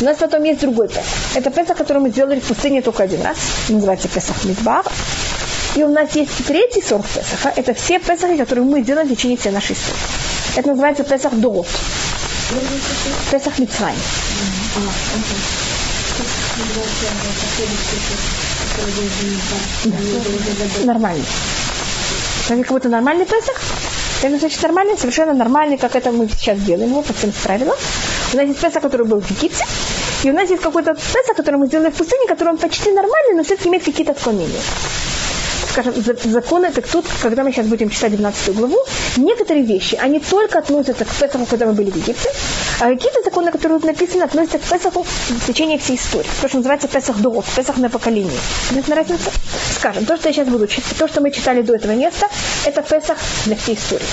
У 0.00 0.04
нас 0.04 0.18
потом 0.18 0.44
есть 0.44 0.60
другой 0.60 0.88
Песах. 0.88 1.04
Это 1.34 1.50
Песах, 1.50 1.76
который 1.76 2.02
мы 2.02 2.10
сделали 2.10 2.40
в 2.40 2.44
пустыне 2.44 2.82
только 2.82 3.02
один 3.02 3.22
раз. 3.22 3.36
Называется 3.68 4.08
Песах 4.08 4.44
Мидбар. 4.44 4.84
И 5.78 5.82
у 5.84 5.88
нас 5.88 6.16
есть 6.16 6.44
третий 6.44 6.82
сорт 6.82 7.06
Песаха. 7.06 7.52
Это 7.54 7.72
все 7.72 8.00
Песахи, 8.00 8.36
которые 8.36 8.64
мы 8.64 8.82
делаем 8.82 9.06
в 9.06 9.10
течение 9.12 9.38
всей 9.38 9.52
нашей 9.52 9.74
истории. 9.74 10.00
Это 10.56 10.70
называется 10.70 11.04
Песах 11.04 11.32
Дорот. 11.34 11.68
Песах 13.30 13.56
Мицрай. 13.60 13.94
Нормально. 20.84 21.24
Это 22.48 22.62
как 22.64 22.72
будто 22.72 22.88
нормальный 22.88 23.24
Песах? 23.24 23.60
Это 24.24 24.36
значит 24.36 24.60
нормальный, 24.60 24.98
совершенно 24.98 25.32
нормальный, 25.32 25.78
как 25.78 25.94
это 25.94 26.10
мы 26.10 26.28
сейчас 26.28 26.58
делаем 26.58 26.90
его 26.90 27.02
по 27.02 27.12
всем 27.12 27.30
правилам. 27.44 27.76
У 28.32 28.36
нас 28.36 28.46
есть 28.48 28.60
Песах, 28.60 28.82
который 28.82 29.06
был 29.06 29.20
в 29.20 29.30
Египте, 29.30 29.64
и 30.24 30.30
у 30.30 30.32
нас 30.32 30.50
есть 30.50 30.60
какой-то 30.60 30.94
Песах, 30.94 31.36
который 31.36 31.54
мы 31.54 31.68
сделали 31.68 31.90
в 31.90 31.94
пустыне, 31.94 32.26
который 32.26 32.48
он 32.48 32.58
почти 32.58 32.90
нормальный, 32.90 33.36
но 33.36 33.44
все-таки 33.44 33.68
имеет 33.68 33.84
какие-то 33.84 34.10
отклонения 34.10 34.60
скажем, 35.78 36.32
законы, 36.32 36.72
так 36.72 36.86
тут, 36.86 37.06
когда 37.22 37.44
мы 37.44 37.52
сейчас 37.52 37.66
будем 37.66 37.90
читать 37.90 38.12
12 38.12 38.56
главу, 38.56 38.78
некоторые 39.16 39.64
вещи, 39.64 39.94
они 39.96 40.18
только 40.18 40.58
относятся 40.58 41.04
к 41.04 41.08
Песаху, 41.08 41.46
когда 41.46 41.66
мы 41.66 41.72
были 41.72 41.90
в 41.90 41.96
Египте, 41.96 42.30
а 42.80 42.88
какие-то 42.88 43.22
законы, 43.22 43.52
которые 43.52 43.78
тут 43.78 43.86
написаны, 43.86 44.22
относятся 44.22 44.58
к 44.58 44.62
Песаху 44.62 45.04
в 45.04 45.46
течение 45.46 45.78
всей 45.78 45.96
истории. 45.96 46.28
То, 46.40 46.48
что 46.48 46.56
называется 46.58 46.88
Песах 46.88 47.18
Дорот, 47.18 47.44
Песах 47.56 47.76
на 47.76 47.90
поколение. 47.90 48.40
Понятна 48.68 48.96
разница? 48.96 49.30
скажем, 49.78 50.06
то, 50.06 50.16
что 50.16 50.28
я 50.28 50.34
сейчас 50.34 50.48
буду 50.48 50.66
читать, 50.66 50.96
то, 50.98 51.06
что 51.06 51.20
мы 51.20 51.30
читали 51.30 51.62
до 51.62 51.74
этого 51.74 51.92
места, 51.92 52.26
это 52.64 52.82
Песах 52.82 53.18
для 53.44 53.56
всей 53.56 53.76
истории. 53.76 54.06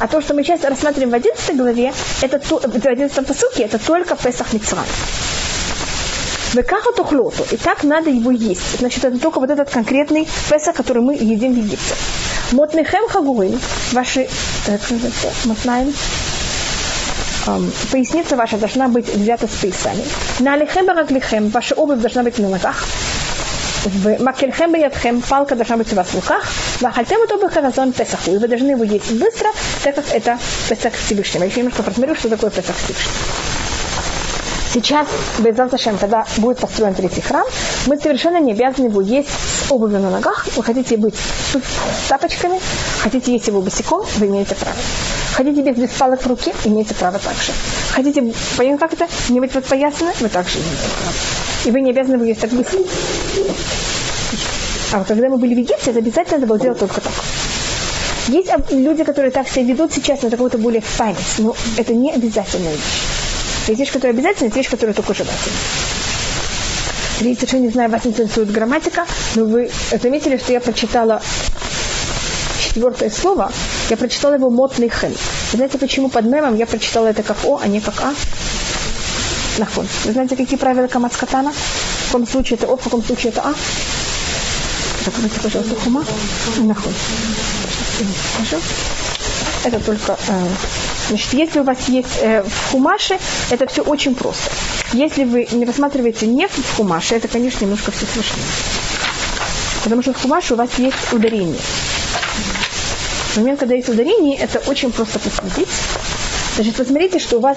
А 0.00 0.06
то, 0.06 0.20
что 0.20 0.34
мы 0.34 0.44
сейчас 0.44 0.62
рассматриваем 0.62 1.10
в 1.10 1.14
11 1.14 1.56
главе, 1.56 1.92
это 2.22 2.38
то, 2.38 2.60
в 2.60 2.86
11 2.86 3.26
посуке, 3.26 3.64
это 3.64 3.78
только 3.84 4.14
Песах 4.14 4.52
Мицрай. 4.52 4.86
Векаха 6.54 6.92
тухлоту. 6.92 7.44
И 7.50 7.56
так 7.56 7.84
надо 7.84 8.10
его 8.10 8.30
есть. 8.30 8.78
Значит, 8.78 9.04
это 9.04 9.18
только 9.18 9.40
вот 9.40 9.50
этот 9.50 9.70
конкретный 9.70 10.28
Песах, 10.48 10.74
который 10.74 11.02
мы 11.02 11.14
едим 11.14 11.54
в 11.54 11.56
Египте. 11.56 11.94
Мотнехем 12.52 13.08
хагуин, 13.08 13.60
ваши, 13.92 14.28
э, 14.66 14.78
мотнаем, 15.44 15.92
поясница 17.92 18.36
ваша 18.36 18.56
должна 18.56 18.88
быть 18.88 19.08
взята 19.08 19.46
с 19.46 19.50
поясами. 19.50 20.04
На 20.40 20.54
алихем 20.54 20.86
бараглихем, 20.86 21.48
ваша 21.48 21.74
обувь 21.74 22.00
должна 22.00 22.22
быть 22.22 22.38
на 22.38 22.48
ногах. 22.48 22.84
В 23.84 24.22
макельхем 24.22 24.72
биядхем, 24.72 25.22
палка 25.22 25.54
должна 25.54 25.76
быть 25.76 25.92
у 25.92 25.96
вас 25.96 26.08
в 26.08 26.14
руках. 26.14 26.44
Вахальтем 26.80 27.22
это 27.22 27.38
бахаразон 27.38 27.92
песаху. 27.92 28.32
И 28.32 28.38
вы 28.38 28.48
должны 28.48 28.70
его 28.72 28.84
есть 28.84 29.12
быстро, 29.12 29.50
так 29.84 29.94
как 29.94 30.04
это 30.12 30.38
Песах 30.68 30.94
Всевышнего. 30.94 31.44
Я 31.44 31.50
еще 31.50 31.60
немножко 31.60 31.82
посмотрю, 31.82 32.14
что 32.16 32.28
такое 32.28 32.50
Песах 32.50 32.76
Всевышнего. 32.76 33.57
Сейчас, 34.72 35.06
без 35.38 35.56
Зашем, 35.56 35.96
когда 35.96 36.26
будет 36.36 36.58
построен 36.58 36.94
третий 36.94 37.22
храм, 37.22 37.46
мы 37.86 37.96
совершенно 37.96 38.38
не 38.38 38.52
обязаны 38.52 38.86
его 38.86 39.00
есть 39.00 39.28
с 39.28 39.70
обувью 39.70 39.98
на 40.00 40.10
ногах. 40.10 40.46
Вы 40.56 40.62
хотите 40.62 40.96
быть 40.96 41.14
с 41.14 42.08
тапочками, 42.08 42.60
хотите 43.00 43.32
есть 43.32 43.46
его 43.48 43.62
босиком, 43.62 44.04
вы 44.16 44.26
имеете 44.26 44.54
право. 44.54 44.76
Хотите 45.32 45.62
без, 45.62 45.76
без 45.76 45.90
в 45.90 46.26
руке, 46.26 46.54
имеете 46.64 46.94
право 46.94 47.18
также. 47.18 47.52
Хотите, 47.92 48.34
понятно 48.56 48.78
как 48.78 48.92
это, 48.92 49.08
не 49.30 49.40
быть 49.40 49.52
подпоясаны, 49.52 50.12
вы 50.20 50.28
также 50.28 50.58
имеете 50.58 50.88
право. 51.00 51.14
И 51.64 51.70
вы 51.70 51.80
не 51.80 51.90
обязаны 51.90 52.22
есть 52.24 52.40
так 52.40 52.50
быстро. 52.50 52.80
А 54.92 54.98
вот 54.98 55.06
когда 55.06 55.28
мы 55.28 55.38
были 55.38 55.54
в 55.54 55.58
Египте, 55.58 55.90
это 55.90 55.98
обязательно 55.98 56.38
надо 56.38 56.46
было 56.46 56.58
делать 56.58 56.78
только 56.78 57.00
так. 57.00 57.12
Есть 58.28 58.50
люди, 58.70 59.04
которые 59.04 59.30
так 59.30 59.48
себя 59.48 59.64
ведут 59.64 59.92
сейчас, 59.92 60.22
но 60.22 60.28
это 60.28 60.36
какой-то 60.36 60.58
более 60.58 60.82
файность. 60.82 61.38
Но 61.38 61.56
это 61.78 61.94
не 61.94 62.12
обязательная 62.12 62.72
вещь. 62.72 63.27
Есть 63.68 63.80
вещь, 63.80 63.92
которая 63.92 64.14
обязательная, 64.14 64.48
есть 64.48 64.56
вещь, 64.56 64.70
которая 64.70 64.94
только 64.94 65.14
желательна. 65.14 65.56
Я 67.20 67.34
совершенно 67.34 67.62
не 67.62 67.68
знаю, 67.68 67.90
вас 67.90 68.06
интересует 68.06 68.50
грамматика, 68.50 69.06
но 69.34 69.44
вы 69.44 69.70
заметили, 70.00 70.38
что 70.38 70.52
я 70.52 70.60
прочитала 70.60 71.20
четвертое 72.64 73.10
слово, 73.10 73.52
я 73.90 73.96
прочитала 73.96 74.34
его 74.34 74.50
мотный 74.50 74.88
хэн. 74.88 75.12
Вы 75.52 75.56
знаете, 75.56 75.78
почему 75.78 76.08
под 76.08 76.24
мемом 76.24 76.56
я 76.56 76.66
прочитала 76.66 77.08
это 77.08 77.22
как 77.22 77.36
О, 77.44 77.60
а 77.62 77.66
не 77.66 77.80
как 77.80 78.00
А? 78.00 78.14
Нахон. 79.58 79.86
Вы 80.04 80.12
знаете, 80.12 80.36
какие 80.36 80.58
правила 80.58 80.86
камацкатана? 80.86 81.52
В 81.52 82.06
каком 82.06 82.26
случае 82.26 82.58
это 82.58 82.68
О, 82.68 82.76
в 82.76 82.82
каком 82.82 83.04
случае 83.04 83.32
это 83.32 83.42
А? 83.42 83.54
Закройте, 85.04 85.40
пожалуйста, 85.42 85.74
хума. 85.74 86.04
Нахон. 86.58 86.92
Хорошо? 88.36 88.56
Это 89.64 89.80
только 89.80 90.16
э, 90.28 90.48
Значит, 91.08 91.32
если 91.32 91.60
у 91.60 91.64
вас 91.64 91.88
есть 91.88 92.18
э, 92.20 92.42
в 92.42 92.70
хумаше, 92.70 93.18
это 93.50 93.66
все 93.66 93.82
очень 93.82 94.14
просто. 94.14 94.50
Если 94.92 95.24
вы 95.24 95.48
не 95.52 95.64
рассматриваете 95.64 96.26
не 96.26 96.46
в 96.46 96.76
хумаше, 96.76 97.14
это, 97.14 97.28
конечно, 97.28 97.64
немножко 97.64 97.90
все 97.92 98.06
сложнее. 98.06 98.44
Потому 99.84 100.02
что 100.02 100.12
в 100.12 100.20
хумаше 100.20 100.54
у 100.54 100.56
вас 100.56 100.70
есть 100.78 101.12
ударение. 101.12 101.60
В 103.32 103.36
момент, 103.38 103.60
когда 103.60 103.74
есть 103.74 103.88
ударение, 103.88 104.36
это 104.36 104.58
очень 104.66 104.92
просто 104.92 105.18
посмотреть. 105.18 105.68
Значит, 106.56 106.74
посмотрите, 106.74 107.18
что 107.18 107.38
у 107.38 107.40
вас 107.40 107.56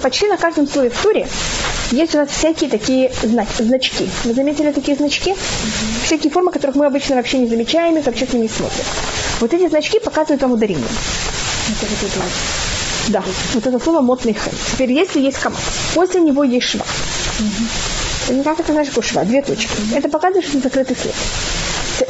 почти 0.00 0.26
на 0.28 0.36
каждом 0.36 0.68
слове 0.68 0.90
в 0.90 1.02
туре 1.02 1.26
есть 1.92 2.14
у 2.14 2.18
нас 2.18 2.30
всякие 2.30 2.70
такие 2.70 3.12
знаки, 3.22 3.62
значки. 3.62 4.08
Вы 4.24 4.32
заметили 4.32 4.72
такие 4.72 4.96
значки? 4.96 5.34
Всякие 6.04 6.32
формы, 6.32 6.52
которых 6.52 6.76
мы 6.76 6.86
обычно 6.86 7.16
вообще 7.16 7.38
не 7.38 7.46
замечаем 7.46 7.96
и 7.96 8.00
вообще 8.00 8.26
ними 8.32 8.48
смотрим. 8.48 8.84
Вот 9.40 9.52
эти 9.52 9.68
значки 9.68 10.00
показывают 10.00 10.42
вам 10.42 10.52
ударение. 10.52 10.84
Это 11.68 11.86
вот 11.90 12.10
это 12.10 12.20
вот. 12.20 12.32
Да, 13.08 13.22
вот 13.54 13.66
это 13.66 13.78
слово 13.78 14.00
мотный 14.00 14.34
хэн. 14.34 14.52
Теперь, 14.72 14.92
если 14.92 15.20
есть 15.20 15.38
камат, 15.38 15.60
после 15.94 16.20
него 16.20 16.44
есть 16.44 16.66
шва. 16.66 16.84
Угу. 17.40 18.42
Как 18.42 18.60
это 18.60 18.72
знаешь, 18.72 18.88
шва? 19.02 19.24
Две 19.24 19.42
точки. 19.42 19.68
Это 19.94 20.08
показывает, 20.08 20.46
что 20.46 20.58
это 20.58 20.68
закрытый 20.68 20.96
слог. 20.96 21.14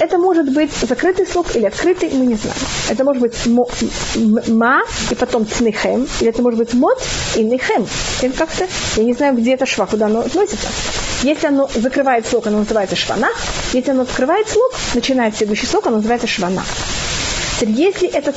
Это 0.00 0.18
может 0.18 0.50
быть 0.50 0.72
закрытый 0.72 1.26
слог 1.26 1.54
или 1.54 1.64
открытый, 1.64 2.10
мы 2.12 2.26
не 2.26 2.34
знаем. 2.34 2.58
Это 2.88 3.04
может 3.04 3.22
быть 3.22 3.34
ма 3.46 4.82
и 5.10 5.14
потом 5.14 5.46
цнихем, 5.46 6.08
или 6.20 6.30
это 6.30 6.42
может 6.42 6.58
быть 6.58 6.74
мот 6.74 7.00
и 7.36 7.44
нихем. 7.44 7.86
Это 8.20 8.36
как-то, 8.36 8.66
я 8.96 9.04
не 9.04 9.12
знаю, 9.12 9.36
где 9.36 9.54
это 9.54 9.66
шва, 9.66 9.86
куда 9.86 10.06
оно 10.06 10.20
относится. 10.20 10.66
Если 11.22 11.46
оно 11.46 11.70
закрывает 11.74 12.26
слог, 12.26 12.46
оно 12.46 12.58
называется 12.58 12.96
швана. 12.96 13.28
Если 13.72 13.90
оно 13.90 14.02
открывает 14.02 14.48
слог, 14.48 14.72
начинает 14.94 15.36
следующий 15.36 15.66
слог, 15.66 15.86
оно 15.86 15.96
называется 15.96 16.26
швана. 16.26 16.64
Если 17.60 18.08
этот, 18.08 18.36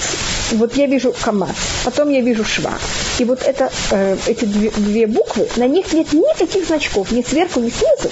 вот 0.52 0.76
я 0.78 0.86
вижу 0.86 1.14
камаз, 1.22 1.56
потом 1.84 2.10
я 2.10 2.22
вижу 2.22 2.46
шва, 2.46 2.74
и 3.20 3.26
вот 3.26 3.42
это, 3.44 3.72
э, 3.92 4.18
эти 4.28 4.46
две, 4.46 4.72
две 4.72 5.08
буквы, 5.08 5.48
на 5.58 5.68
них 5.68 5.92
нет 5.92 6.14
никаких 6.14 6.66
значков, 6.66 7.12
ни 7.12 7.22
сверху, 7.22 7.60
ни 7.60 7.70
снизу, 7.70 8.10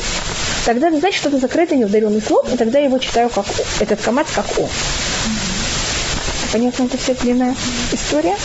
тогда 0.66 0.90
это 0.90 1.00
значит, 1.00 1.20
что 1.20 1.30
это 1.30 1.40
закрытый 1.40 1.78
неударенный 1.78 2.22
слог, 2.22 2.46
и 2.52 2.58
тогда 2.58 2.80
я 2.80 2.86
его 2.86 2.98
читаю 3.00 3.30
как 3.30 3.46
О, 3.48 3.64
этот 3.80 4.02
камаз 4.02 4.28
как 4.36 4.46
О. 4.58 4.68
Понятно, 6.52 6.84
это 6.84 6.98
вся 6.98 7.14
длинная 7.14 7.56
история? 7.92 8.36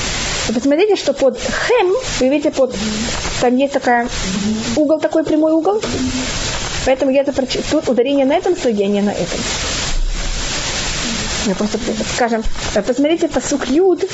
Вы 0.48 0.54
посмотрите, 0.54 0.96
что 0.96 1.12
под 1.12 1.38
хэм, 1.40 1.94
вы 2.20 2.28
видите, 2.28 2.50
под, 2.50 2.74
там 3.40 3.56
есть 3.56 3.72
такая 3.72 4.08
угол, 4.76 5.00
такой 5.00 5.24
прямой 5.24 5.52
угол. 5.52 5.80
Поэтому 6.84 7.12
я 7.12 7.20
это 7.20 7.32
прочитаю. 7.32 7.64
Тут 7.70 7.88
ударение 7.88 8.26
на 8.26 8.34
этом 8.34 8.56
слоге, 8.56 8.84
а 8.84 8.88
не 8.88 9.02
на 9.02 9.10
этом. 9.10 9.38
Мы 11.46 11.54
просто 11.54 11.78
скажем, 12.14 12.44
посмотрите 12.74 13.26
посук 13.26 13.66
Юд, 13.66 14.04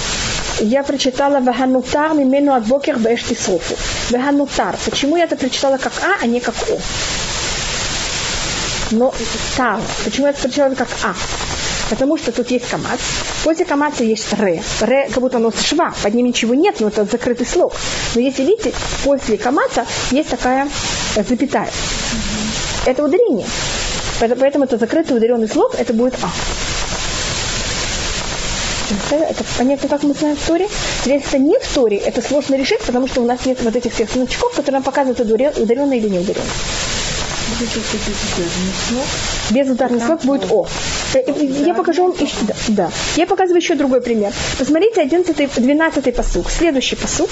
я 0.61 0.83
прочитала 0.83 1.41
Ваханутар 1.41 2.15
мимену 2.15 2.55
от 2.55 2.67
бокер 2.67 2.97
бэш 2.99 3.23
тисрофу. 3.23 3.77
Ваханутар. 4.11 4.77
Почему 4.85 5.17
я 5.17 5.25
это 5.25 5.37
прочитала 5.37 5.77
как 5.77 5.93
А, 6.03 6.17
а 6.23 6.27
не 6.27 6.41
как 6.41 6.55
О? 6.71 6.79
Но 8.93 9.13
тар. 9.57 9.81
Почему 10.05 10.27
я 10.27 10.33
это 10.33 10.43
прочитала 10.43 10.75
как 10.75 10.89
А? 11.03 11.15
Потому 11.91 12.17
что 12.17 12.33
тут 12.33 12.51
есть 12.51 12.69
камац. 12.69 13.01
После 13.45 13.65
камаца 13.67 14.05
есть 14.05 14.33
ре. 14.33 14.63
Ре, 14.81 15.09
как 15.09 15.21
будто 15.21 15.37
оно 15.37 15.51
шва. 15.51 15.95
Под 16.03 16.15
ним 16.15 16.27
ничего 16.27 16.55
нет, 16.55 16.81
но 16.81 16.89
это 16.89 17.05
закрытый 17.05 17.47
слог. 17.47 17.75
Но 18.15 18.21
если 18.21 18.45
видите, 18.45 18.73
после 19.05 19.37
камаца 19.37 19.87
есть 20.11 20.31
такая 20.31 20.69
запятая. 21.15 21.71
Это 22.87 23.05
ударение. 23.05 23.47
Поэтому 24.21 24.65
это 24.65 24.79
закрытый 24.79 25.17
ударенный 25.17 25.49
слог, 25.49 25.75
это 25.79 25.93
будет 25.93 26.15
А. 26.23 26.31
Это 29.11 29.45
понятно, 29.57 29.89
как 29.89 30.03
мы 30.03 30.15
знаем 30.15 30.37
в 30.37 30.47
Торе. 30.47 30.69
Если 31.05 31.29
это 31.29 31.39
не 31.39 31.59
в 31.59 31.75
Торе, 31.75 31.97
это 31.97 32.23
сложно 32.23 32.55
решить, 32.55 32.81
потому 32.81 33.07
что 33.07 33.21
у 33.21 33.27
нас 33.27 33.45
нет 33.47 33.59
вот 33.63 33.77
этих 33.77 33.93
всех 33.93 34.11
значков, 34.11 34.53
которые 34.53 34.75
нам 34.75 34.83
показывают, 34.83 35.21
ударенно 35.21 35.93
или 35.93 36.09
не 36.09 36.19
ударенно. 36.19 36.47
Без 39.51 39.71
ударных 39.71 40.05
слов 40.05 40.25
будет 40.25 40.51
О. 40.51 40.67
Э, 41.15 41.23
я 41.67 41.75
покажу 41.75 42.03
вам 42.05 42.13
еще, 42.13 42.37
да, 42.43 42.55
да. 42.69 42.91
Я 43.17 43.27
показываю 43.27 43.61
еще 43.61 43.75
другой 43.75 44.01
пример. 44.01 44.33
Посмотрите 44.59 45.01
11, 45.01 45.55
12 45.57 46.15
посук. 46.15 46.51
Следующий 46.51 46.97
посук. 46.97 47.31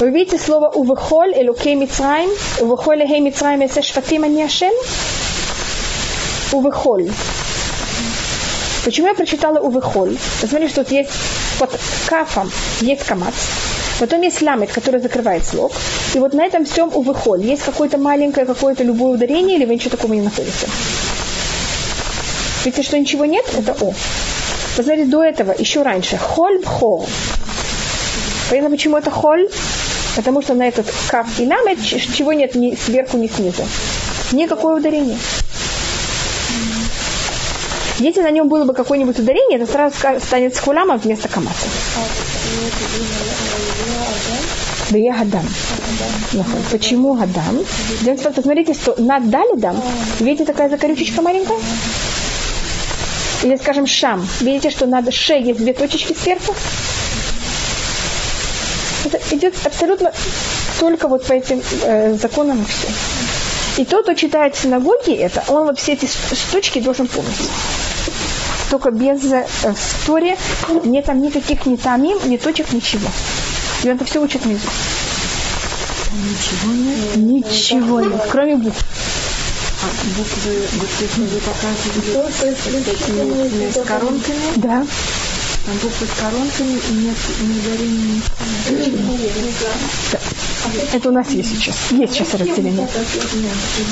Вы 0.00 0.10
видите 0.10 0.38
слово 0.38 0.68
«увыхоль» 0.68 1.34
«элукей 1.34 1.74
Мицраим», 1.74 2.30
«увыхоль 2.60 3.02
эхей 3.02 3.18
Мицраим 3.20 3.66
эсе 3.66 3.82
шватим 3.82 4.22
ани 4.22 4.44
Ашем»? 4.44 4.72
«Увыхоль». 6.52 7.10
Почему 8.84 9.08
я 9.08 9.14
прочитала 9.14 9.58
Увыхоль? 9.58 10.16
Посмотрите, 10.40 10.72
что 10.72 10.84
тут 10.84 10.92
есть 10.92 11.10
под 11.58 11.70
кафом 12.06 12.50
есть 12.80 13.04
камац, 13.04 13.34
потом 13.98 14.22
есть 14.22 14.40
ламет, 14.42 14.70
который 14.70 15.00
закрывает 15.00 15.44
слог, 15.44 15.72
и 16.14 16.18
вот 16.18 16.32
на 16.32 16.44
этом 16.44 16.64
всем 16.64 16.94
Увыхоль 16.94 17.42
есть 17.42 17.62
какое-то 17.62 17.98
маленькое, 17.98 18.46
какое-то 18.46 18.84
любое 18.84 19.14
ударение, 19.14 19.56
или 19.56 19.64
вы 19.64 19.74
ничего 19.74 19.90
такого 19.90 20.12
не 20.12 20.22
находите? 20.22 20.68
Видите, 22.64 22.82
что 22.82 22.98
ничего 22.98 23.24
нет? 23.24 23.44
Это 23.56 23.72
О. 23.84 23.94
Посмотрите, 24.76 25.10
до 25.10 25.24
этого, 25.24 25.54
еще 25.58 25.82
раньше, 25.82 26.16
холь 26.16 26.60
бхор. 26.60 27.06
Понятно, 28.48 28.70
почему 28.70 28.96
это 28.96 29.10
холь? 29.10 29.48
Потому 30.16 30.42
что 30.42 30.54
на 30.54 30.66
этот 30.66 30.86
каф 31.10 31.26
и 31.38 31.46
ламет 31.46 31.78
чего 31.82 32.32
нет 32.32 32.54
ни 32.54 32.74
сверху, 32.74 33.18
ни 33.18 33.26
снизу. 33.26 33.62
Никакое 34.32 34.76
ударение. 34.76 35.18
Если 37.98 38.22
на 38.22 38.30
нем 38.30 38.48
было 38.48 38.64
бы 38.64 38.74
какое-нибудь 38.74 39.18
ударение, 39.18 39.58
это 39.58 39.70
сразу 39.70 39.96
станет 40.20 40.54
схулама 40.54 40.96
вместо 40.96 41.28
камаса. 41.28 41.66
Да 44.90 44.98
я 44.98 45.14
гадам. 45.14 45.44
Почему 46.70 47.14
гадам? 47.14 47.64
Посмотрите, 48.34 48.74
что 48.74 48.94
над 48.98 49.28
далидам, 49.28 49.82
видите, 50.20 50.44
такая 50.44 50.70
закорючечка 50.70 51.22
маленькая? 51.22 51.58
Или, 53.42 53.56
скажем, 53.56 53.86
шам. 53.86 54.26
Видите, 54.40 54.70
что 54.70 54.86
над 54.86 55.12
ше 55.12 55.34
есть 55.34 55.58
две 55.58 55.72
точечки 55.72 56.12
сверху? 56.12 56.54
Это 59.04 59.20
идет 59.30 59.54
абсолютно 59.64 60.12
только 60.80 61.08
вот 61.08 61.24
по 61.24 61.32
этим 61.32 61.62
э, 61.82 62.14
законам 62.14 62.62
и 62.62 62.64
все. 62.64 62.88
И 63.82 63.84
тот, 63.84 64.02
кто 64.02 64.14
читает 64.14 64.56
в 64.56 64.60
синагоге 64.60 65.14
это, 65.14 65.44
он 65.48 65.66
вот 65.66 65.78
все 65.78 65.92
эти 65.92 66.08
штучки 66.34 66.80
должен 66.80 67.06
помнить. 67.06 67.48
Только 68.70 68.90
без 68.90 69.24
э, 69.24 69.46
истории, 69.64 70.36
нет 70.84 71.06
там 71.06 71.22
никаких 71.22 71.64
ни 71.66 71.76
тамим, 71.76 72.18
ни 72.28 72.36
точек, 72.36 72.72
ничего. 72.72 73.08
И 73.82 73.88
он 73.88 73.94
это 73.96 74.04
все 74.04 74.20
учит 74.20 74.44
внизу. 74.44 74.68
Ничего 76.12 76.72
нет? 76.72 77.16
Ничего 77.16 78.00
нет, 78.00 78.20
кроме 78.30 78.56
букв. 78.56 78.84
А 79.80 79.86
буквы, 80.18 80.66
вот 80.72 80.88
если 81.00 81.20
вы 81.22 81.40
показывали 81.40 82.10
с 83.70 83.74
коронками, 83.86 84.52
Да. 84.56 84.84
там 85.64 85.74
буквы 85.74 86.06
с 86.06 86.10
коронками 86.20 86.78
и 86.90 86.92
нет 86.94 87.16
ни 87.40 87.52
ударения, 87.60 88.20
Это 90.92 91.08
у 91.08 91.12
нас 91.12 91.30
есть 91.30 91.50
сейчас. 91.50 91.76
Есть 91.92 92.14
сейчас 92.14 92.34
разделение. 92.34 92.88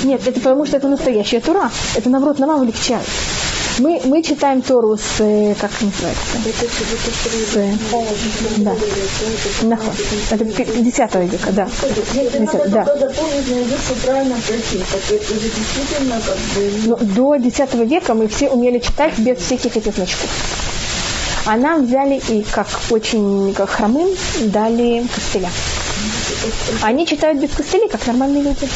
Нет, 0.05 0.27
это 0.27 0.41
потому 0.41 0.67
что 0.67 0.77
это 0.77 0.89
настоящая 0.89 1.41
Тура. 1.41 1.71
Это, 1.95 2.11
наоборот, 2.11 2.39
нам 2.41 2.51
облегчает. 2.51 3.07
Мы, 3.79 4.01
мы 4.05 4.23
читаем 4.23 4.63
Тору 4.63 4.97
с, 4.97 5.21
э, 5.21 5.55
как 5.61 5.71
называется? 5.83 6.39
Да. 8.59 8.75
Нахуй. 9.63 9.93
Это 10.31 10.45
пи- 10.45 10.83
10 10.83 11.15
века, 11.31 11.53
да. 11.53 11.69
10, 12.15 12.71
да. 12.71 12.85
Но 16.87 16.97
до 16.97 17.37
10 17.37 17.75
века 17.87 18.15
мы 18.15 18.29
все 18.29 18.49
умели 18.49 18.79
читать 18.79 19.19
без 19.19 19.39
всяких 19.39 19.77
этих 19.77 19.95
значков. 19.95 20.29
А 21.45 21.57
нам 21.57 21.87
взяли 21.87 22.21
и 22.29 22.43
как 22.43 22.67
очень 22.91 23.53
как 23.55 23.71
хромым 23.71 24.09
дали 24.41 25.07
костыля. 25.15 25.51
Они 26.83 27.07
читают 27.07 27.39
без 27.41 27.51
костылей, 27.51 27.89
как 27.89 28.07
нормальные 28.07 28.43
люди. 28.43 28.69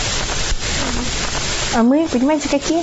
А 1.75 1.83
мы, 1.83 2.07
понимаете, 2.09 2.49
какие? 2.49 2.83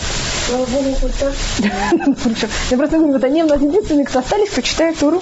Я 2.70 2.77
просто 2.77 2.98
говорю, 2.98 3.13
вот 3.13 3.24
они 3.24 3.44
у 3.44 3.48
нас 3.48 3.62
единственные, 3.62 4.06
кто 4.06 4.20
остались, 4.20 4.50
кто 4.50 4.62
читает 4.62 4.98
Туру 4.98 5.22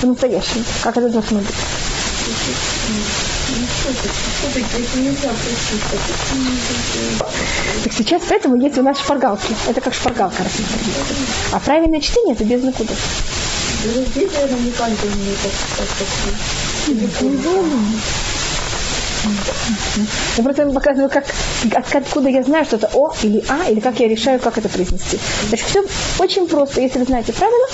по-настоящему. 0.00 0.64
Как 0.82 0.96
это 0.96 1.08
должно 1.08 1.38
быть. 1.38 1.48
Так 7.84 7.92
сейчас 7.92 8.22
поэтому 8.28 8.56
есть 8.56 8.78
у 8.78 8.82
нас 8.82 8.98
шпаргалки. 8.98 9.54
Это 9.68 9.80
как 9.80 9.94
шпаргалка. 9.94 10.42
А 11.52 11.60
правильное 11.60 12.00
чтение 12.00 12.34
это 12.34 12.44
без 12.44 12.62
накудов. 12.62 12.98
Здесь, 13.84 14.32
наверное, 14.32 14.60
не 14.60 14.72
каждый 14.72 15.10
умеет 15.10 15.38
так 15.76 15.86
так 15.86 16.08
Я 20.36 20.42
просто 20.44 20.64
вам 20.64 20.74
показываю, 20.74 21.10
как, 21.10 21.24
от- 21.74 21.94
откуда 21.94 22.28
я 22.28 22.42
знаю, 22.42 22.64
что 22.64 22.76
это 22.76 22.90
О 22.94 23.12
или 23.22 23.44
А, 23.48 23.68
или 23.70 23.80
как 23.80 23.98
я 24.00 24.08
решаю, 24.08 24.38
как 24.40 24.58
это 24.58 24.68
произнести. 24.68 25.18
Значит, 25.48 25.66
все 25.68 25.84
очень 26.18 26.46
просто. 26.46 26.80
Если 26.80 26.98
вы 26.98 27.04
знаете 27.04 27.32
правила, 27.32 27.66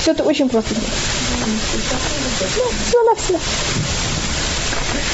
все 0.00 0.10
это 0.12 0.22
очень 0.24 0.48
просто. 0.48 0.74
Ну, 0.74 2.64
все 2.88 3.02
на 3.04 3.14
все. 3.14 3.38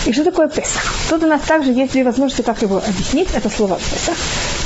И 0.07 0.13
что 0.13 0.25
такое 0.25 0.49
Песах? 0.49 0.95
Тут 1.11 1.23
у 1.23 1.27
нас 1.27 1.43
также 1.43 1.73
есть 1.73 1.93
две 1.93 2.03
возможности, 2.03 2.43
как 2.43 2.63
его 2.63 2.79
объяснить. 2.79 3.29
Это 3.35 3.51
слово 3.51 3.79
Песах. 3.79 4.17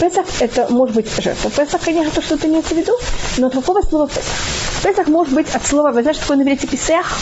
Песах– 0.00 0.26
это 0.40 0.66
может 0.72 0.94
быть 0.94 1.06
жертва. 1.22 1.50
Песах, 1.50 1.80
конечно, 1.84 2.10
то, 2.12 2.22
что 2.22 2.36
ты 2.36 2.46
имеется 2.46 2.74
в 2.74 2.78
виду, 2.78 2.92
но 3.38 3.48
от 3.48 3.54
какого 3.54 3.82
слова 3.82 4.08
Песах? 4.08 4.24
Песах 4.82 5.08
может 5.08 5.34
быть 5.34 5.48
от 5.52 5.66
слова, 5.66 5.90
вы 5.90 6.02
знаете, 6.02 6.20
что 6.20 6.28
такое 6.28 6.44
на 6.44 6.56
Песах? 6.66 7.18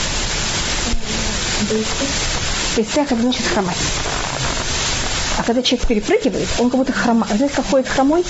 Песах– 2.77 3.07
это 3.13 3.21
значит 3.21 3.45
хромать. 3.47 3.77
А 5.39 5.43
когда 5.43 5.63
человек 5.63 5.87
перепрыгивает, 5.89 6.49
он 6.59 6.71
как 6.71 6.79
будто 6.79 6.93
хромает. 6.93 7.35
Знаете, 7.37 7.57
как 7.57 7.67
ходит 7.67 7.89
хромой? 7.89 8.25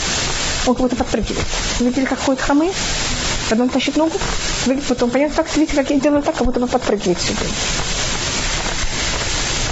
Он 0.66 0.74
как 0.74 0.82
будто 0.82 0.96
подпрыгивает. 0.96 1.46
Вы 1.78 1.86
видели, 1.86 2.04
как 2.04 2.20
ходит 2.20 2.40
хромые? 2.40 2.72
Когда 3.48 3.64
он 3.64 3.70
тащит 3.70 3.96
ногу, 3.96 4.16
вы 4.66 4.76
потом 4.76 5.10
понятно, 5.10 5.42
как 5.42 5.56
видите, 5.56 5.76
как 5.76 5.90
я 5.90 5.98
делаю 5.98 6.22
так, 6.22 6.36
как 6.36 6.46
будто 6.46 6.60
бы 6.60 6.68
подпрыгивает 6.68 7.18
время. 7.20 7.52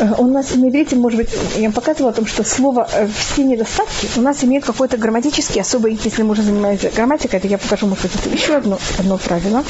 Э, 0.01 0.15
У 0.19 0.27
нас 0.27 0.55
на 0.55 0.69
иврите, 0.69 0.97
может 0.97 1.19
быть, 1.19 1.31
я 1.57 1.65
вам 1.65 1.73
показывала 1.73 2.11
о 2.11 2.15
том, 2.15 2.27
что 2.27 2.45
слово 2.45 2.89
э, 2.93 3.09
«все 3.09 3.45
недостатки» 3.45 4.09
у 4.17 4.21
нас 4.21 4.43
имеет 4.45 4.65
какой-то 4.65 4.97
грамматический 4.97 5.61
особый, 5.61 5.99
если 6.03 6.23
мы 6.23 6.33
уже 6.33 6.43
занимаемся 6.43 6.91
грамматикой, 6.91 7.39
это 7.39 7.49
я 7.49 7.59
покажу, 7.59 7.87
может 7.87 8.03
быть, 8.03 8.35
еще 8.35 8.57
одно, 8.57 8.79
одно 8.99 9.19
правило. 9.19 9.65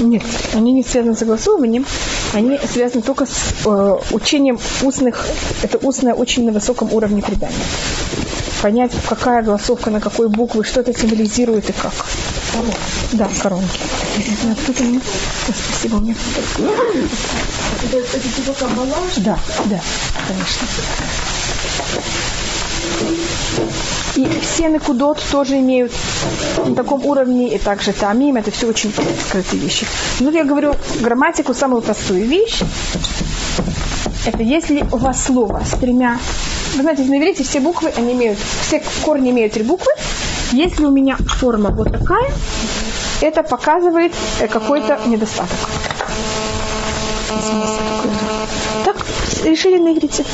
Нет, 0.00 0.22
они 0.54 0.72
не 0.72 0.82
связаны 0.82 1.14
с 1.14 1.18
согласовыванием, 1.18 1.86
они 2.32 2.58
связаны 2.70 3.02
только 3.02 3.26
с 3.26 3.54
э, 3.64 3.98
учением 4.10 4.58
устных, 4.82 5.26
это 5.62 5.78
устное 5.78 6.14
очень 6.14 6.44
на 6.44 6.52
высоком 6.52 6.92
уровне 6.92 7.22
предания. 7.22 7.56
Понять, 8.62 8.92
какая 9.08 9.42
голосовка, 9.42 9.90
на 9.90 10.00
какой 10.00 10.28
буквы, 10.28 10.64
что 10.64 10.80
это 10.80 10.92
символизирует 10.98 11.70
и 11.70 11.72
как. 11.72 11.92
Да, 13.12 13.30
коронки. 13.40 13.78
Кто-то 14.64 14.82
мне... 14.82 15.00
Спасибо, 15.46 15.98
мне 15.98 16.16
Это, 17.84 17.96
это 17.98 18.20
типа 18.20 18.52
кабала, 18.52 18.96
Да, 19.18 19.38
да, 19.66 19.80
конечно. 20.26 20.66
И 24.16 24.26
все 24.40 24.68
накудот 24.68 25.22
тоже 25.30 25.58
имеют 25.58 25.92
на 26.66 26.74
таком 26.74 27.04
уровне, 27.06 27.54
и 27.54 27.58
также 27.58 27.92
тамим, 27.92 28.36
это 28.36 28.50
все 28.50 28.66
очень 28.66 28.92
скрытые 29.28 29.62
вещи. 29.62 29.86
Ну, 30.20 30.30
я 30.30 30.44
говорю 30.44 30.74
грамматику, 31.00 31.54
самую 31.54 31.82
простую 31.82 32.26
вещь. 32.26 32.60
Это 34.26 34.42
если 34.42 34.84
у 34.92 34.96
вас 34.96 35.24
слово 35.24 35.62
с 35.64 35.78
тремя... 35.78 36.18
Вы 36.74 36.82
знаете, 36.82 37.04
на 37.04 37.16
иврите 37.16 37.44
все 37.44 37.60
буквы, 37.60 37.92
они 37.96 38.12
имеют, 38.12 38.38
все 38.66 38.82
корни 39.02 39.30
имеют 39.30 39.54
три 39.54 39.62
буквы. 39.62 39.92
Если 40.52 40.84
у 40.84 40.90
меня 40.90 41.16
форма 41.16 41.70
вот 41.70 41.92
такая, 41.92 42.30
это 43.20 43.42
показывает 43.42 44.12
э, 44.40 44.48
какой-то 44.48 45.00
недостаток. 45.06 45.56
Так 47.28 47.97
решили 49.48 49.78
на 49.78 49.92
иврите. 49.92 50.24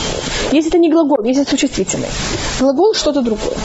Если 0.52 0.70
это 0.70 0.78
не 0.78 0.90
глагол, 0.90 1.24
если 1.24 1.42
это 1.42 1.50
существительный. 1.50 2.08
Глагол 2.60 2.94
что-то 2.94 3.22
другое. 3.22 3.56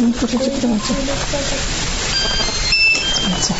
Не 0.00 0.14
слушайте, 0.14 0.52
давайте. 0.62 0.94
Давайте. 3.24 3.54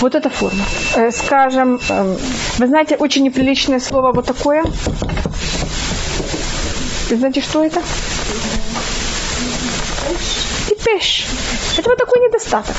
Вот 0.00 0.14
эта 0.14 0.28
форма. 0.28 0.64
Э, 0.96 1.10
скажем, 1.10 1.80
эм, 1.88 2.18
вы 2.58 2.66
знаете 2.66 2.96
очень 2.96 3.24
неприличное 3.24 3.80
слово 3.80 4.12
вот 4.12 4.26
такое? 4.26 4.64
Вы 7.08 7.16
знаете, 7.16 7.40
что 7.40 7.64
это? 7.64 7.80
Типеш. 10.84 11.26
Это 11.78 11.88
вот 11.90 11.98
такой 11.98 12.20
недостаток. 12.26 12.76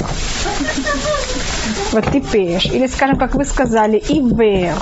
Вот 1.92 2.12
типеш. 2.12 2.66
Или, 2.66 2.88
скажем, 2.88 3.18
как 3.18 3.36
вы 3.36 3.46
сказали, 3.46 3.98
ивер. 3.98 4.76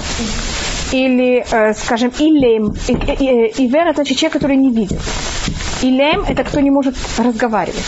Или, 0.91 1.45
э, 1.49 1.73
скажем, 1.73 2.11
илем. 2.19 2.75
И- 2.87 2.91
и- 2.93 3.51
и- 3.51 3.65
Ивер– 3.65 3.87
это 3.87 3.95
значит 3.95 4.17
человек, 4.17 4.33
который 4.33 4.57
не 4.57 4.71
видит. 4.71 4.99
Илем– 5.81 6.25
это 6.27 6.43
кто 6.43 6.59
не 6.59 6.69
может 6.69 6.95
разговаривать. 7.17 7.83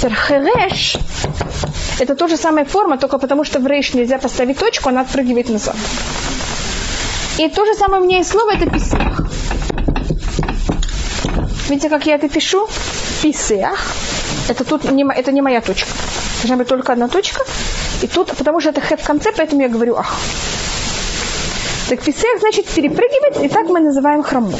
Хереш– 0.00 0.96
это 1.98 2.14
то 2.14 2.28
же 2.28 2.36
самая 2.36 2.64
форма, 2.64 2.96
только 2.98 3.18
потому 3.18 3.44
что 3.44 3.58
в 3.58 3.66
рейш 3.66 3.94
нельзя 3.94 4.18
поставить 4.18 4.58
точку, 4.58 4.88
она 4.90 5.00
отпрыгивает 5.00 5.48
назад. 5.48 5.76
И 7.38 7.48
то 7.48 7.66
же 7.66 7.74
самое 7.74 8.02
у 8.02 8.04
меня 8.04 8.18
есть 8.18 8.30
слово– 8.30 8.52
это 8.54 8.70
писах. 8.70 9.26
Видите, 11.68 11.88
как 11.88 12.06
я 12.06 12.14
это 12.14 12.28
пишу? 12.28 12.68
Писеах. 13.22 13.92
Это 14.48 14.64
тут 14.64 14.84
не, 14.84 15.04
это 15.04 15.32
не 15.32 15.42
моя 15.42 15.60
точка. 15.60 15.90
Должна 16.42 16.56
быть 16.56 16.68
только 16.68 16.92
одна 16.92 17.08
точка. 17.08 17.44
И 18.02 18.06
тут, 18.06 18.32
потому 18.36 18.60
что 18.60 18.70
это 18.70 18.80
хэт 18.80 19.00
в 19.00 19.06
конце, 19.06 19.32
поэтому 19.36 19.62
я 19.62 19.68
говорю 19.68 19.96
ах. 19.96 20.14
Так 21.88 22.00
писеах 22.00 22.40
значит 22.40 22.66
перепрыгивать, 22.66 23.44
и 23.44 23.48
так 23.48 23.68
мы 23.68 23.80
называем 23.80 24.22
хромого. 24.22 24.58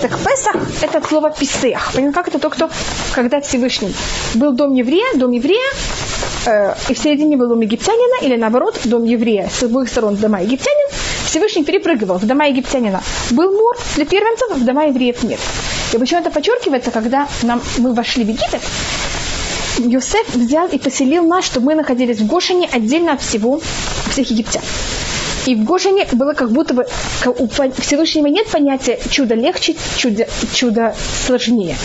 Так 0.00 0.18
Песах– 0.18 0.56
это 0.82 0.98
от 0.98 1.06
слова 1.06 1.30
писеах. 1.30 1.92
Понимаете, 1.92 2.14
как 2.14 2.28
это 2.28 2.38
только 2.38 2.56
что, 2.56 2.70
когда 3.14 3.40
Всевышний 3.40 3.94
был 4.34 4.52
дом 4.52 4.74
еврея, 4.74 5.14
дом 5.16 5.32
еврея, 5.32 5.70
э, 6.46 6.74
и 6.88 6.94
в 6.94 6.98
середине 6.98 7.36
был 7.36 7.48
дом 7.48 7.60
египтянина, 7.60 8.24
или 8.24 8.36
наоборот, 8.36 8.80
дом 8.84 9.04
еврея 9.04 9.48
с 9.48 9.62
обоих 9.62 9.88
сторон 9.88 10.16
дома 10.16 10.40
египтянин, 10.40 10.88
Всевышний 11.26 11.64
перепрыгивал 11.64 12.18
в 12.18 12.26
дома 12.26 12.46
египтянина. 12.46 13.02
Был 13.30 13.52
мор 13.52 13.76
для 13.96 14.06
первенцев, 14.06 14.56
в 14.56 14.64
дома 14.64 14.84
евреев 14.84 15.22
нет. 15.22 15.40
И 15.94 15.98
почему 15.98 16.20
это 16.20 16.30
подчеркивается, 16.30 16.90
когда 16.90 17.28
нам, 17.44 17.62
мы 17.78 17.94
вошли 17.94 18.24
в 18.24 18.28
Египет, 18.28 18.60
Йосеф 19.78 20.34
взял 20.34 20.66
и 20.66 20.76
поселил 20.76 21.24
нас, 21.24 21.44
чтобы 21.44 21.66
мы 21.66 21.74
находились 21.76 22.18
в 22.18 22.26
Гошине 22.26 22.68
отдельно 22.72 23.12
от 23.12 23.22
всего, 23.22 23.60
всех 24.10 24.28
египтян. 24.28 24.62
И 25.46 25.54
в 25.54 25.62
Гошине 25.62 26.04
было 26.10 26.32
как 26.32 26.50
будто 26.50 26.74
бы 26.74 26.88
у 27.38 27.46
Всевышнего 27.46 28.26
нет 28.26 28.48
понятия 28.48 28.98
чудо 29.08 29.36
легче, 29.36 29.76
чудо, 29.96 30.26
чудо 30.52 30.96
сложнее. 31.26 31.76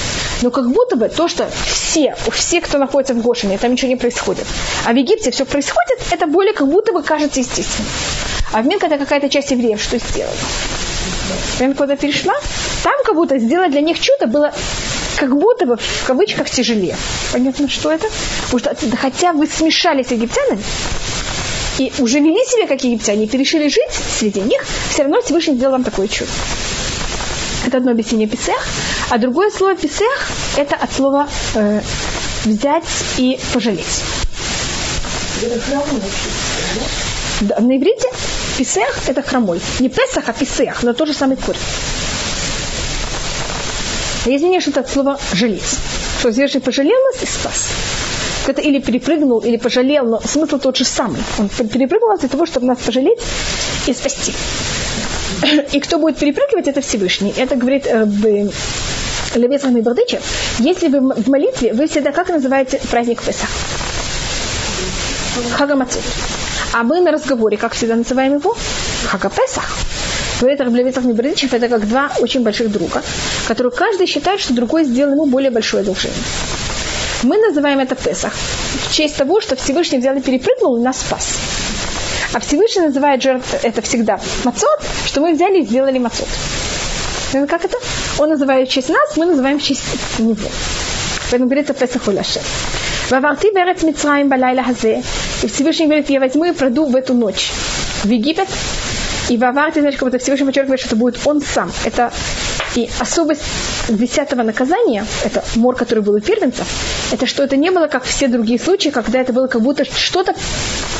Но 0.41 0.49
как 0.49 0.71
будто 0.71 0.95
бы 0.95 1.09
то, 1.09 1.27
что 1.27 1.47
все, 1.71 2.15
все, 2.31 2.61
кто 2.61 2.79
находится 2.79 3.13
в 3.13 3.21
Гошине, 3.21 3.59
там 3.59 3.73
ничего 3.73 3.89
не 3.89 3.95
происходит. 3.95 4.47
А 4.87 4.93
в 4.93 4.95
Египте 4.95 5.29
все 5.29 5.45
происходит, 5.45 5.99
это 6.09 6.25
более 6.25 6.53
как 6.53 6.67
будто 6.67 6.93
бы 6.93 7.03
кажется 7.03 7.41
естественным. 7.41 7.91
А 8.51 8.61
в 8.61 8.65
мир, 8.65 8.79
когда 8.79 8.97
какая-то 8.97 9.29
часть 9.29 9.51
евреев 9.51 9.81
что 9.81 9.99
сделала? 9.99 10.35
Прям 11.57 11.75
куда 11.75 11.95
перешла, 11.95 12.33
там 12.83 12.93
как 13.05 13.15
будто 13.15 13.37
сделать 13.37 13.71
для 13.71 13.81
них 13.81 13.99
чудо 13.99 14.27
было 14.27 14.53
как 15.17 15.37
будто 15.37 15.65
бы 15.65 15.75
в 15.75 16.05
кавычках 16.05 16.49
тяжелее. 16.49 16.95
Понятно, 17.31 17.67
что 17.67 17.91
это? 17.91 18.07
Потому 18.49 18.75
что 18.75 18.97
хотя 18.97 19.33
вы 19.33 19.47
смешались 19.47 20.07
с 20.07 20.11
египтянами, 20.11 20.63
и 21.77 21.93
уже 21.99 22.19
вели 22.19 22.43
себя 22.45 22.67
как 22.67 22.83
египтяне, 22.83 23.27
перешли 23.27 23.69
жить 23.69 23.91
среди 24.17 24.41
них, 24.41 24.65
все 24.89 25.03
равно 25.03 25.21
Всевышний 25.21 25.55
сделал 25.55 25.73
вам 25.73 25.83
такое 25.83 26.07
чудо. 26.07 26.29
Это 27.65 27.77
одно 27.77 27.91
объяснение 27.91 28.27
писех. 28.27 28.65
А 29.09 29.17
другое 29.17 29.51
слово 29.51 29.75
писех– 29.75 30.29
это 30.57 30.75
от 30.75 30.91
слова 30.93 31.27
э, 31.55 31.81
взять 32.45 32.83
и 33.17 33.39
пожалеть. 33.53 34.01
Да, 37.41 37.59
на 37.59 37.77
иврите 37.77 38.09
писех– 38.59 38.99
это 39.07 39.21
хромой. 39.21 39.61
Не 39.79 39.89
песах, 39.89 40.25
а 40.27 40.33
писех, 40.33 40.83
но 40.83 40.93
тот 40.93 41.07
же 41.07 41.13
самый 41.13 41.37
корень. 41.37 41.61
Я 44.25 44.35
извиняюсь, 44.35 44.63
что 44.63 44.71
это 44.71 44.81
от 44.81 44.89
слова 44.89 45.17
жалеть. 45.33 45.77
Что 46.19 46.31
Всевышний 46.31 46.59
пожалел 46.59 46.99
нас 47.13 47.23
и 47.23 47.25
спас 47.25 47.69
это 48.47 48.61
или 48.61 48.79
перепрыгнул, 48.79 49.39
или 49.39 49.57
пожалел, 49.57 50.05
но 50.05 50.19
смысл 50.21 50.57
тот 50.57 50.75
же 50.75 50.83
самый. 50.83 51.21
Он 51.37 51.49
перепрыгнул 51.49 52.17
для 52.17 52.29
того, 52.29 52.45
чтобы 52.47 52.65
нас 52.65 52.79
пожалеть 52.79 53.19
и 53.87 53.93
спасти. 53.93 54.33
И 55.71 55.79
кто 55.79 55.99
будет 55.99 56.17
перепрыгивать, 56.17 56.67
это 56.67 56.81
Всевышний. 56.81 57.33
Это 57.37 57.55
говорит 57.55 57.85
э, 57.85 58.05
Левецах 59.35 59.71
Мибардычев. 59.71 60.21
Если 60.59 60.87
вы 60.87 61.13
в 61.13 61.27
молитве, 61.27 61.73
вы 61.73 61.87
всегда 61.87 62.11
как 62.11 62.29
называете 62.29 62.81
праздник 62.89 63.21
Песах? 63.21 63.49
Хагамацут. 65.55 66.01
А 66.71 66.83
мы 66.83 67.01
на 67.01 67.11
разговоре, 67.11 67.57
как 67.57 67.73
всегда 67.73 67.95
называем 67.95 68.35
его? 68.35 68.55
Хагапесах. 69.07 69.75
Говорит 70.39 70.61
Раблевицах 70.61 71.03
Мибардычев, 71.03 71.53
это 71.53 71.67
как 71.67 71.87
два 71.87 72.11
очень 72.19 72.43
больших 72.43 72.71
друга, 72.71 73.01
которые 73.47 73.71
каждый 73.71 74.05
считает, 74.05 74.39
что 74.39 74.53
другой 74.53 74.85
сделал 74.85 75.13
ему 75.13 75.25
более 75.25 75.51
большое 75.51 75.81
одолжение. 75.81 76.17
Мы 77.23 77.37
называем 77.37 77.79
это 77.79 77.95
Песах 77.95 78.33
в 78.33 78.93
честь 78.93 79.17
того, 79.17 79.41
что 79.41 79.55
Всевышний 79.55 79.97
взял 79.97 80.15
и 80.15 80.21
перепрыгнул 80.21 80.77
и 80.77 80.81
нас 80.81 81.01
спас. 81.01 81.37
А 82.33 82.39
Всевышний 82.39 82.83
называет 82.83 83.21
жертв 83.21 83.55
это 83.63 83.81
всегда 83.81 84.19
мацот, 84.45 84.79
что 85.05 85.21
мы 85.21 85.33
взяли 85.33 85.61
и 85.61 85.65
сделали 85.65 85.97
мацот. 85.97 86.27
Как 87.31 87.65
это? 87.65 87.77
Он 88.19 88.29
называет 88.29 88.69
в 88.69 88.71
честь 88.71 88.89
нас, 88.89 89.17
мы 89.17 89.25
называем 89.25 89.59
в 89.59 89.63
честь 89.63 89.83
него. 90.19 90.49
Поэтому 91.29 91.49
говорится 91.49 91.73
Песах 91.73 92.07
Уляшем. 92.07 92.43
Ваварти 93.09 93.51
берет 93.53 93.81
Мицраим 93.83 94.29
балайла 94.29 94.63
хазе. 94.63 95.01
И 95.41 95.47
Всевышний 95.47 95.85
говорит, 95.85 96.09
я 96.09 96.19
возьму 96.19 96.45
и 96.45 96.51
пройду 96.51 96.85
в 96.85 96.95
эту 96.95 97.13
ночь 97.13 97.51
в 98.03 98.09
Египет. 98.09 98.47
И 99.29 99.37
ваварти, 99.37 99.79
значит, 99.79 99.99
как 99.99 100.09
будто 100.09 100.19
Всевышний 100.19 100.45
подчеркивает, 100.45 100.79
что 100.79 100.89
это 100.89 100.95
будет 100.95 101.19
он 101.25 101.41
сам. 101.41 101.71
Это 101.85 102.11
и 102.75 102.89
особость 102.99 103.41
десятого 103.87 104.43
наказания, 104.43 105.05
это 105.23 105.43
мор, 105.55 105.75
который 105.75 106.03
был 106.03 106.13
у 106.15 106.19
первенцев, 106.19 106.67
это 107.11 107.25
что 107.25 107.43
это 107.43 107.57
не 107.57 107.71
было, 107.71 107.87
как 107.87 108.03
все 108.03 108.27
другие 108.27 108.59
случаи, 108.59 108.89
когда 108.89 109.19
это 109.19 109.33
было 109.33 109.47
как 109.47 109.61
будто 109.61 109.85
что-то 109.85 110.35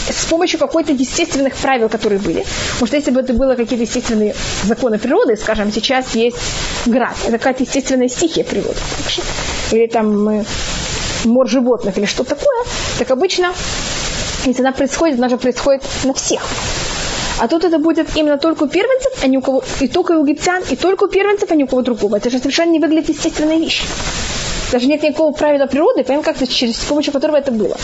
с 0.10 0.26
помощью 0.26 0.60
какой-то 0.60 0.93
естественных 0.93 1.56
правил, 1.56 1.89
которые 1.89 2.19
были. 2.19 2.45
Что 2.84 2.95
если 2.95 3.12
бы 3.12 3.19
это 3.19 3.34
было 3.34 3.56
какие-то 3.56 3.84
естественные 3.84 4.36
законы 4.63 4.98
природы, 4.98 5.36
скажем, 5.38 5.72
сейчас 5.72 6.15
есть 6.15 6.38
град, 6.86 7.15
это 7.24 7.38
какая-то 7.38 7.63
естественная 7.63 8.10
стихия 8.10 8.43
природы. 8.43 8.78
Или 9.72 9.88
там 9.88 10.43
мор 11.25 11.47
животных 11.47 11.97
или 11.97 12.05
что 12.05 12.23
такое, 12.23 12.65
так 12.97 13.10
обычно, 13.12 13.53
если 14.45 14.62
она 14.62 14.71
происходит, 14.71 15.17
она 15.17 15.29
же 15.29 15.38
происходит 15.38 15.84
на 16.03 16.13
всех. 16.13 16.41
А 17.39 17.47
тут 17.47 17.63
это 17.63 17.79
будет 17.79 18.15
именно 18.15 18.38
только 18.38 18.63
у 18.63 18.67
первенцев, 18.67 19.23
а 19.23 19.27
не 19.27 19.38
у 19.38 19.41
кого, 19.41 19.63
и 19.79 19.88
только 19.88 20.12
у 20.13 20.25
египтян, 20.25 20.62
и 20.69 20.75
только 20.75 21.05
у 21.05 21.08
первенцев, 21.08 21.49
а 21.49 21.55
не 21.55 21.63
у 21.63 21.67
кого 21.67 21.82
другого. 21.82 22.17
Это 22.17 22.29
же 22.29 22.38
совершенно 22.38 22.71
не 22.71 22.79
выглядит 22.79 23.10
естественная 23.10 23.58
вещь. 23.58 23.84
Даже 24.71 24.88
нет 24.88 25.01
никакого 25.01 25.32
правила 25.32 25.65
природы, 25.65 26.03
понимаем, 26.03 26.23
как 26.23 26.38
через 26.47 26.75
с 26.75 26.84
помощью 26.84 27.13
которого 27.13 27.38
это 27.38 27.51
было. 27.51 27.77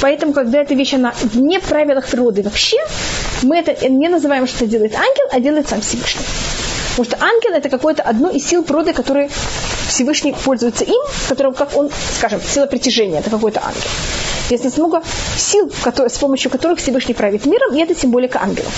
Поэтому, 0.00 0.32
когда 0.32 0.60
эта 0.60 0.74
вещь, 0.74 0.94
она 0.94 1.14
вне 1.20 1.58
правилах 1.60 2.06
природы 2.06 2.42
вообще, 2.42 2.76
мы 3.42 3.58
это 3.58 3.88
не 3.88 4.08
называем, 4.08 4.46
что 4.46 4.66
делает 4.66 4.94
ангел, 4.94 5.24
а 5.30 5.40
делает 5.40 5.68
сам 5.68 5.80
Всевышний. 5.80 6.22
Потому 6.96 7.04
что 7.06 7.24
ангел 7.24 7.52
это 7.54 7.70
какое-то 7.70 8.02
одно 8.02 8.28
из 8.30 8.46
сил 8.46 8.62
природы, 8.62 8.92
которые 8.92 9.30
Всевышний 9.88 10.34
пользуется 10.44 10.84
им, 10.84 11.00
которым, 11.28 11.54
как 11.54 11.74
он, 11.74 11.90
скажем, 12.18 12.40
сила 12.42 12.66
притяжения, 12.66 13.20
это 13.20 13.30
какой-то 13.30 13.62
ангел. 13.64 13.90
Есть 14.50 14.76
много 14.76 15.02
сил, 15.38 15.72
которые, 15.82 16.10
с 16.10 16.18
помощью 16.18 16.50
которых 16.50 16.78
Всевышний 16.78 17.14
правит 17.14 17.46
миром, 17.46 17.74
и 17.74 17.80
это 17.80 17.94
символика 17.98 18.42
ангелов. 18.42 18.72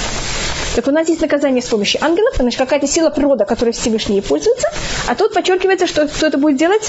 Так 0.76 0.86
у 0.86 0.92
нас 0.92 1.08
есть 1.08 1.20
наказание 1.20 1.60
с 1.60 1.66
помощью 1.66 2.04
ангелов, 2.04 2.34
значит, 2.36 2.58
какая-то 2.58 2.86
сила 2.86 3.10
природа, 3.10 3.44
которой 3.44 3.72
Всевышний 3.72 4.20
пользуется, 4.20 4.68
а 5.08 5.16
тут 5.16 5.34
подчеркивается, 5.34 5.88
что 5.88 6.06
кто 6.06 6.26
это 6.26 6.38
будет 6.38 6.56
делать? 6.56 6.88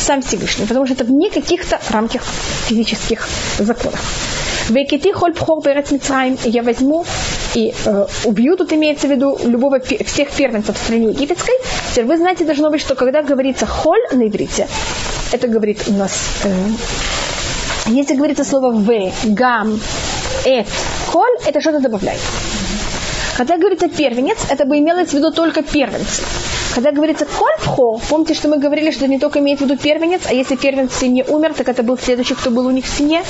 Сам 0.00 0.22
Всевышний, 0.22 0.66
потому 0.66 0.86
что 0.86 0.94
это 0.94 1.04
вне 1.04 1.30
каких-то 1.30 1.78
рамках 1.90 2.22
физических 2.66 3.28
законов. 3.58 4.00
Я 6.44 6.62
возьму 6.62 7.04
и 7.54 7.74
э, 7.84 8.06
убью, 8.24 8.56
тут 8.56 8.72
имеется 8.72 9.06
в 9.06 9.10
виду 9.10 9.38
любого, 9.44 9.80
всех 9.80 10.30
первенцев 10.30 10.76
в 10.76 10.82
стране 10.82 11.08
египетской. 11.08 11.54
Теперь 11.90 12.04
вы 12.04 12.16
знаете, 12.16 12.44
должно 12.44 12.70
быть, 12.70 12.80
что 12.80 12.94
когда 12.94 13.22
говорится 13.22 13.66
холь 13.66 14.02
на 14.12 14.26
иврите, 14.26 14.68
это 15.32 15.48
говорит 15.48 15.84
у 15.88 15.92
нас 15.92 16.12
э, 16.44 16.50
если 17.86 18.14
говорится 18.14 18.44
слово 18.44 18.70
в, 18.70 18.90
гам, 19.24 19.80
эт, 20.44 20.68
коль, 21.10 21.36
это 21.46 21.60
что-то 21.60 21.80
добавляет. 21.80 22.20
Когда 23.36 23.56
говорится 23.56 23.88
первенец, 23.88 24.38
это 24.48 24.64
бы 24.66 24.78
имелось 24.78 25.08
в 25.08 25.14
виду 25.14 25.32
только 25.32 25.62
первенцы. 25.62 26.22
Когда 26.74 26.92
говорится 26.92 27.26
кольфхо, 27.26 28.00
помните, 28.08 28.34
что 28.34 28.48
мы 28.48 28.58
говорили, 28.58 28.90
что 28.90 29.08
не 29.08 29.18
только 29.18 29.40
имеет 29.40 29.58
в 29.58 29.62
виду 29.62 29.76
первенец, 29.76 30.22
а 30.26 30.34
если 30.34 30.54
первенец 30.54 30.92
в 30.92 30.98
семье 31.00 31.24
умер, 31.24 31.54
так 31.54 31.68
это 31.68 31.82
был 31.82 31.98
следующий, 31.98 32.34
кто 32.34 32.50
был 32.50 32.66
у 32.66 32.70
них 32.70 32.84
в 32.84 32.96
семье. 32.96 33.22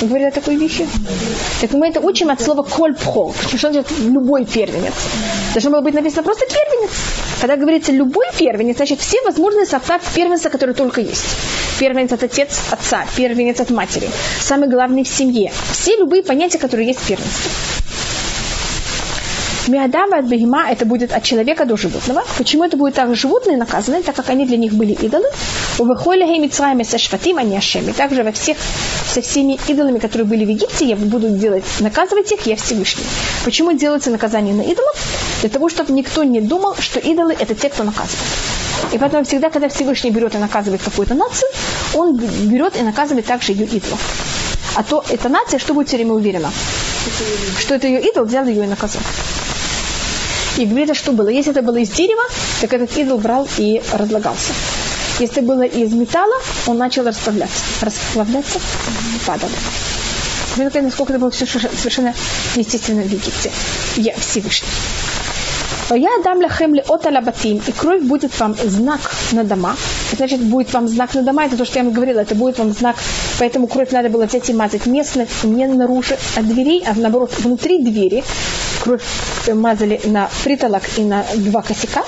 Говорили 0.00 0.28
о 0.28 0.30
такой 0.30 0.56
вещи? 0.56 0.86
Так 1.60 1.72
мы 1.72 1.88
это 1.88 2.00
учим 2.00 2.30
от 2.30 2.40
слова 2.40 2.62
кольпхо. 2.62 3.32
Что 3.48 3.72
значит 3.72 3.86
любой 3.98 4.44
первенец? 4.44 4.92
Должно 5.54 5.70
было 5.70 5.80
быть 5.80 5.94
написано 5.94 6.22
просто 6.22 6.44
первенец. 6.46 6.90
Когда 7.40 7.56
говорится 7.56 7.92
любой 7.92 8.26
первенец, 8.38 8.76
значит 8.76 9.00
все 9.00 9.22
возможные 9.22 9.64
состав 9.64 10.02
первенца, 10.14 10.50
который 10.50 10.74
только 10.74 11.00
есть. 11.00 11.24
Первенец 11.78 12.12
от 12.12 12.22
отец 12.22 12.60
отца, 12.70 13.06
первенец 13.16 13.60
от 13.60 13.70
матери, 13.70 14.08
самый 14.40 14.68
главный 14.68 15.04
в 15.04 15.08
семье. 15.08 15.50
Все 15.72 15.96
любые 15.96 16.22
понятия, 16.22 16.58
которые 16.58 16.88
есть 16.88 17.00
в 17.00 17.06
первенстве. 17.06 17.50
Миадава 19.68 20.18
от 20.18 20.26
бегема 20.26 20.70
это 20.70 20.84
будет 20.84 21.12
от 21.12 21.24
человека 21.24 21.64
до 21.64 21.76
животного. 21.76 22.22
Почему 22.38 22.64
это 22.64 22.76
будет 22.76 22.94
также 22.94 23.16
животные 23.16 23.56
наказаны, 23.56 24.02
так 24.02 24.14
как 24.14 24.30
они 24.30 24.46
для 24.46 24.56
них 24.56 24.72
были 24.74 24.92
идолы? 24.92 25.28
У 25.78 25.84
выхоля 25.84 26.26
Мицраиме 26.26 26.84
со 26.84 26.98
шватим, 26.98 27.38
они. 27.38 27.58
Также 27.96 28.22
во 28.22 28.32
всех, 28.32 28.56
со 29.16 29.22
всеми 29.22 29.58
идолами, 29.66 29.98
которые 29.98 30.26
были 30.26 30.44
в 30.44 30.48
Египте, 30.50 30.84
я 30.84 30.94
буду 30.94 31.30
делать, 31.30 31.64
наказывать 31.80 32.30
их, 32.32 32.46
я 32.46 32.56
Всевышний. 32.56 33.04
Почему 33.46 33.72
делается 33.72 34.10
наказание 34.10 34.54
на 34.54 34.60
идолов? 34.60 34.94
Для 35.40 35.48
того, 35.48 35.70
чтобы 35.70 35.94
никто 35.94 36.22
не 36.22 36.42
думал, 36.42 36.76
что 36.78 37.00
идолы 37.00 37.34
это 37.38 37.54
те, 37.54 37.70
кто 37.70 37.84
наказывает. 37.84 38.20
И 38.92 38.98
поэтому 38.98 39.24
всегда, 39.24 39.48
когда 39.48 39.70
Всевышний 39.70 40.10
берет 40.10 40.34
и 40.34 40.38
наказывает 40.38 40.82
какую-то 40.82 41.14
нацию, 41.14 41.48
он 41.94 42.16
берет 42.16 42.76
и 42.76 42.82
наказывает 42.82 43.24
также 43.24 43.52
ее 43.52 43.64
идолов. 43.64 44.00
А 44.74 44.82
то 44.82 45.02
эта 45.08 45.30
нация, 45.30 45.58
что 45.58 45.72
будет 45.72 45.88
все 45.88 45.96
время 45.96 46.12
уверена? 46.12 46.52
Что 47.58 47.76
это 47.76 47.86
ее 47.86 48.02
идол, 48.10 48.26
взял 48.26 48.44
ее 48.44 48.64
и 48.64 48.66
наказал. 48.66 49.00
И 50.58 50.66
говорится, 50.66 50.94
что 50.94 51.12
было. 51.12 51.28
Если 51.28 51.52
это 51.52 51.62
было 51.62 51.78
из 51.78 51.88
дерева, 51.88 52.22
так 52.60 52.74
этот 52.74 52.94
идол 52.98 53.16
брал 53.16 53.48
и 53.56 53.80
разлагался. 53.94 54.52
Если 55.18 55.40
было 55.40 55.62
из 55.62 55.92
металла, 55.92 56.36
он 56.66 56.78
начал 56.78 57.04
расплавляться. 57.04 57.62
Расплавляться 57.80 58.60
падал. 59.26 59.48
Видите, 60.56 60.82
насколько 60.82 61.12
это 61.12 61.20
было 61.20 61.30
все 61.30 61.46
совершенно 61.46 62.14
естественно 62.54 63.02
в 63.02 63.06
Египте. 63.06 63.50
Я 63.96 64.14
Всевышний. 64.14 64.68
Я 65.90 66.10
дам 66.24 66.40
лахем 66.40 66.74
ли 66.74 66.82
от 66.88 67.06
алабатим, 67.06 67.62
и 67.64 67.72
кровь 67.72 68.02
будет 68.02 68.38
вам 68.40 68.54
знак 68.54 69.00
на 69.32 69.44
дома. 69.44 69.76
Значит, 70.16 70.40
будет 70.40 70.72
вам 70.72 70.88
знак 70.88 71.14
на 71.14 71.22
дома, 71.22 71.44
это 71.44 71.56
то, 71.56 71.64
что 71.64 71.78
я 71.78 71.84
вам 71.84 71.92
говорила, 71.92 72.20
это 72.20 72.34
будет 72.34 72.58
вам 72.58 72.72
знак, 72.72 72.96
поэтому 73.38 73.68
кровь 73.68 73.92
надо 73.92 74.08
было 74.08 74.26
взять 74.26 74.50
и 74.50 74.52
мазать 74.52 74.86
местно, 74.86 75.26
не 75.44 75.66
наружу 75.66 76.16
от 76.34 76.46
дверей, 76.46 76.84
а 76.86 76.94
наоборот, 76.94 77.32
внутри 77.38 77.84
двери. 77.84 78.24
Кровь 78.82 79.02
мазали 79.48 80.00
на 80.04 80.28
притолок 80.42 80.82
и 80.96 81.02
на 81.02 81.24
два 81.36 81.62
косяка. 81.62 82.02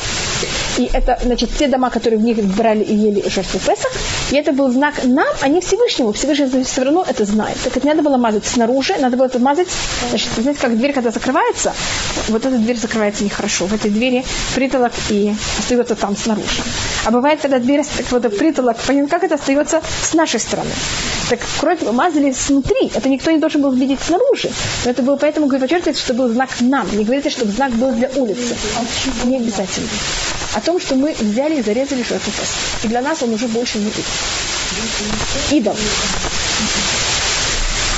И 0.79 0.89
это, 0.93 1.19
значит, 1.23 1.51
те 1.59 1.69
дома, 1.69 1.91
которые 1.91 2.19
в 2.19 2.23
них 2.23 2.43
брали 2.57 2.83
и 2.83 2.95
ели 2.95 3.29
жертву 3.29 3.59
Песах, 3.59 3.93
И 4.31 4.37
это 4.37 4.53
был 4.53 4.71
знак 4.71 5.05
нам, 5.05 5.27
а 5.41 5.49
не 5.49 5.61
Всевышнему. 5.61 6.13
Всевышний 6.13 6.65
все 6.65 6.83
равно 6.83 7.05
это 7.09 7.25
знает. 7.25 7.57
Так 7.65 7.77
это 7.77 7.87
не 7.87 7.95
надо 7.95 8.03
было 8.09 8.17
мазать 8.19 8.47
снаружи, 8.47 8.95
надо 8.99 9.17
было 9.17 9.27
это 9.27 9.39
мазать, 9.39 9.69
значит, 10.11 10.29
знаете, 10.37 10.61
как 10.61 10.77
дверь, 10.77 10.93
когда 10.93 11.11
закрывается, 11.11 11.73
вот 12.29 12.45
эта 12.45 12.57
дверь 12.59 12.77
закрывается 12.77 13.25
нехорошо. 13.25 13.67
В 13.67 13.75
этой 13.75 13.91
двери 13.91 14.25
притолок 14.55 14.93
и 15.11 15.35
остается 15.59 15.95
там 15.95 16.17
снаружи. 16.17 16.63
А 17.05 17.11
бывает, 17.11 17.41
когда 17.41 17.59
дверь, 17.59 17.85
так 17.85 18.11
вот, 18.11 18.39
притолок, 18.39 18.77
понятно, 18.87 19.09
как 19.09 19.25
это 19.25 19.37
остается 19.37 19.81
с 20.03 20.15
нашей 20.15 20.41
стороны. 20.41 20.71
Так 21.31 21.41
кровь 21.61 21.81
мазали 21.83 22.33
снутри, 22.33 22.91
это 22.95 23.09
никто 23.09 23.31
не 23.31 23.39
должен 23.39 23.63
был 23.63 23.73
видеть 23.73 24.01
снаружи. 24.01 24.51
Но 24.85 24.91
это 24.91 25.03
было, 25.03 25.17
поэтому, 25.17 25.47
говорю, 25.47 25.63
подчеркивается, 25.63 26.03
что 26.03 26.15
был 26.15 26.29
знак 26.29 26.51
нам. 26.61 26.87
Не 26.97 27.05
говорите, 27.05 27.31
чтобы 27.31 27.53
знак 27.53 27.73
был 27.73 27.93
для 27.93 28.11
улицы. 28.17 28.57
Не 29.25 29.37
обязательно. 29.37 29.89
О 30.55 30.61
том, 30.61 30.81
что 30.81 30.95
мы 30.95 31.13
взяли 31.13 31.57
и 31.57 31.63
зарезали 31.63 32.03
жертву 32.03 32.33
И 32.85 32.89
для 32.89 33.03
нас 33.03 33.23
он 33.23 33.35
уже 33.35 33.49
больше 33.49 33.79
не 33.79 33.89
идол. 33.89 34.05
Идол. 35.51 35.77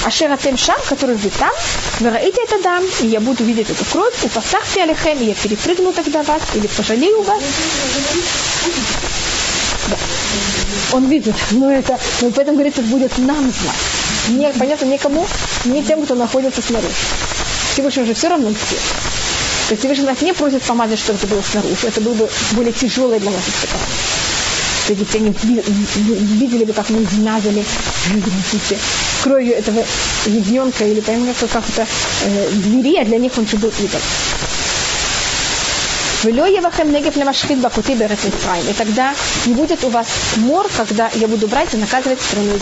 Ашер 0.05 0.33
Атем 0.33 0.57
Шам, 0.57 0.79
который 0.89 1.15
вы 1.17 1.29
там, 1.31 1.53
вы 2.01 2.11
раите 2.11 2.41
это 2.43 2.63
дам, 2.63 2.83
и 3.01 3.07
я 3.07 3.21
буду 3.21 3.45
видеть 3.45 3.69
эту 3.69 3.85
кровь, 3.85 4.15
у 4.25 4.29
пасахте 4.29 4.83
алихем, 4.83 5.19
и 5.19 5.27
я 5.27 5.35
перепрыгну 5.35 5.93
тогда 5.93 6.23
вас, 6.23 6.41
или 6.55 6.67
пожалею 6.69 7.23
вас. 7.23 7.43
Да. 9.89 9.97
Он 10.93 11.07
видит, 11.09 11.35
но 11.51 11.71
это, 11.71 11.99
но 12.23 12.31
поэтому 12.31 12.57
говорится, 12.57 12.81
будет 12.83 13.17
нам 13.19 13.53
знать. 13.53 13.77
Не, 14.29 14.51
понятно, 14.59 14.87
никому, 14.87 15.27
не 15.67 15.83
тем, 15.83 16.03
кто 16.05 16.15
находится 16.15 16.63
снаружи. 16.63 16.95
Всевышний 17.73 18.03
уже 18.05 18.15
все 18.15 18.29
равно 18.29 18.51
где. 18.51 18.79
То 19.71 19.75
есть 19.75 19.83
Всевышний 19.83 20.05
нас 20.05 20.21
не 20.21 20.35
просит 20.35 20.63
помазать, 20.63 20.99
чтобы 20.99 21.17
это 21.17 21.29
было 21.29 21.41
снаружи. 21.49 21.87
Это 21.87 22.01
было 22.01 22.15
бы 22.15 22.29
более 22.55 22.73
тяжелое 22.73 23.21
для 23.21 23.31
нас 23.31 23.41
испытание. 23.47 23.87
То 24.89 24.93
есть 24.95 25.15
они 25.15 25.33
видели 26.35 26.65
бы, 26.65 26.73
как 26.73 26.91
мы 26.91 27.05
измазали 27.05 27.65
кровью 29.23 29.55
этого 29.55 29.85
ягненка 30.27 30.85
или 30.85 30.99
понимаете, 30.99 31.47
как 31.47 31.63
это 31.69 31.87
э, 32.25 32.49
двери, 32.51 32.97
а 32.97 33.05
для 33.05 33.19
них 33.19 33.31
он 33.39 33.47
же 33.47 33.59
был 33.59 33.69
идол. 33.79 34.01
Вело 36.25 36.47
Евахем 36.47 36.93
негев 36.93 37.15
лемашхит 37.15 37.59
бакути 37.61 37.93
берет 37.93 38.19
И 38.69 38.73
тогда 38.73 39.15
не 39.47 39.55
будет 39.55 39.85
у 39.85 39.89
вас 39.89 40.09
мор, 40.39 40.69
когда 40.77 41.09
я 41.15 41.29
буду 41.29 41.47
брать 41.47 41.73
и 41.75 41.77
наказывать 41.77 42.21
страну. 42.21 42.59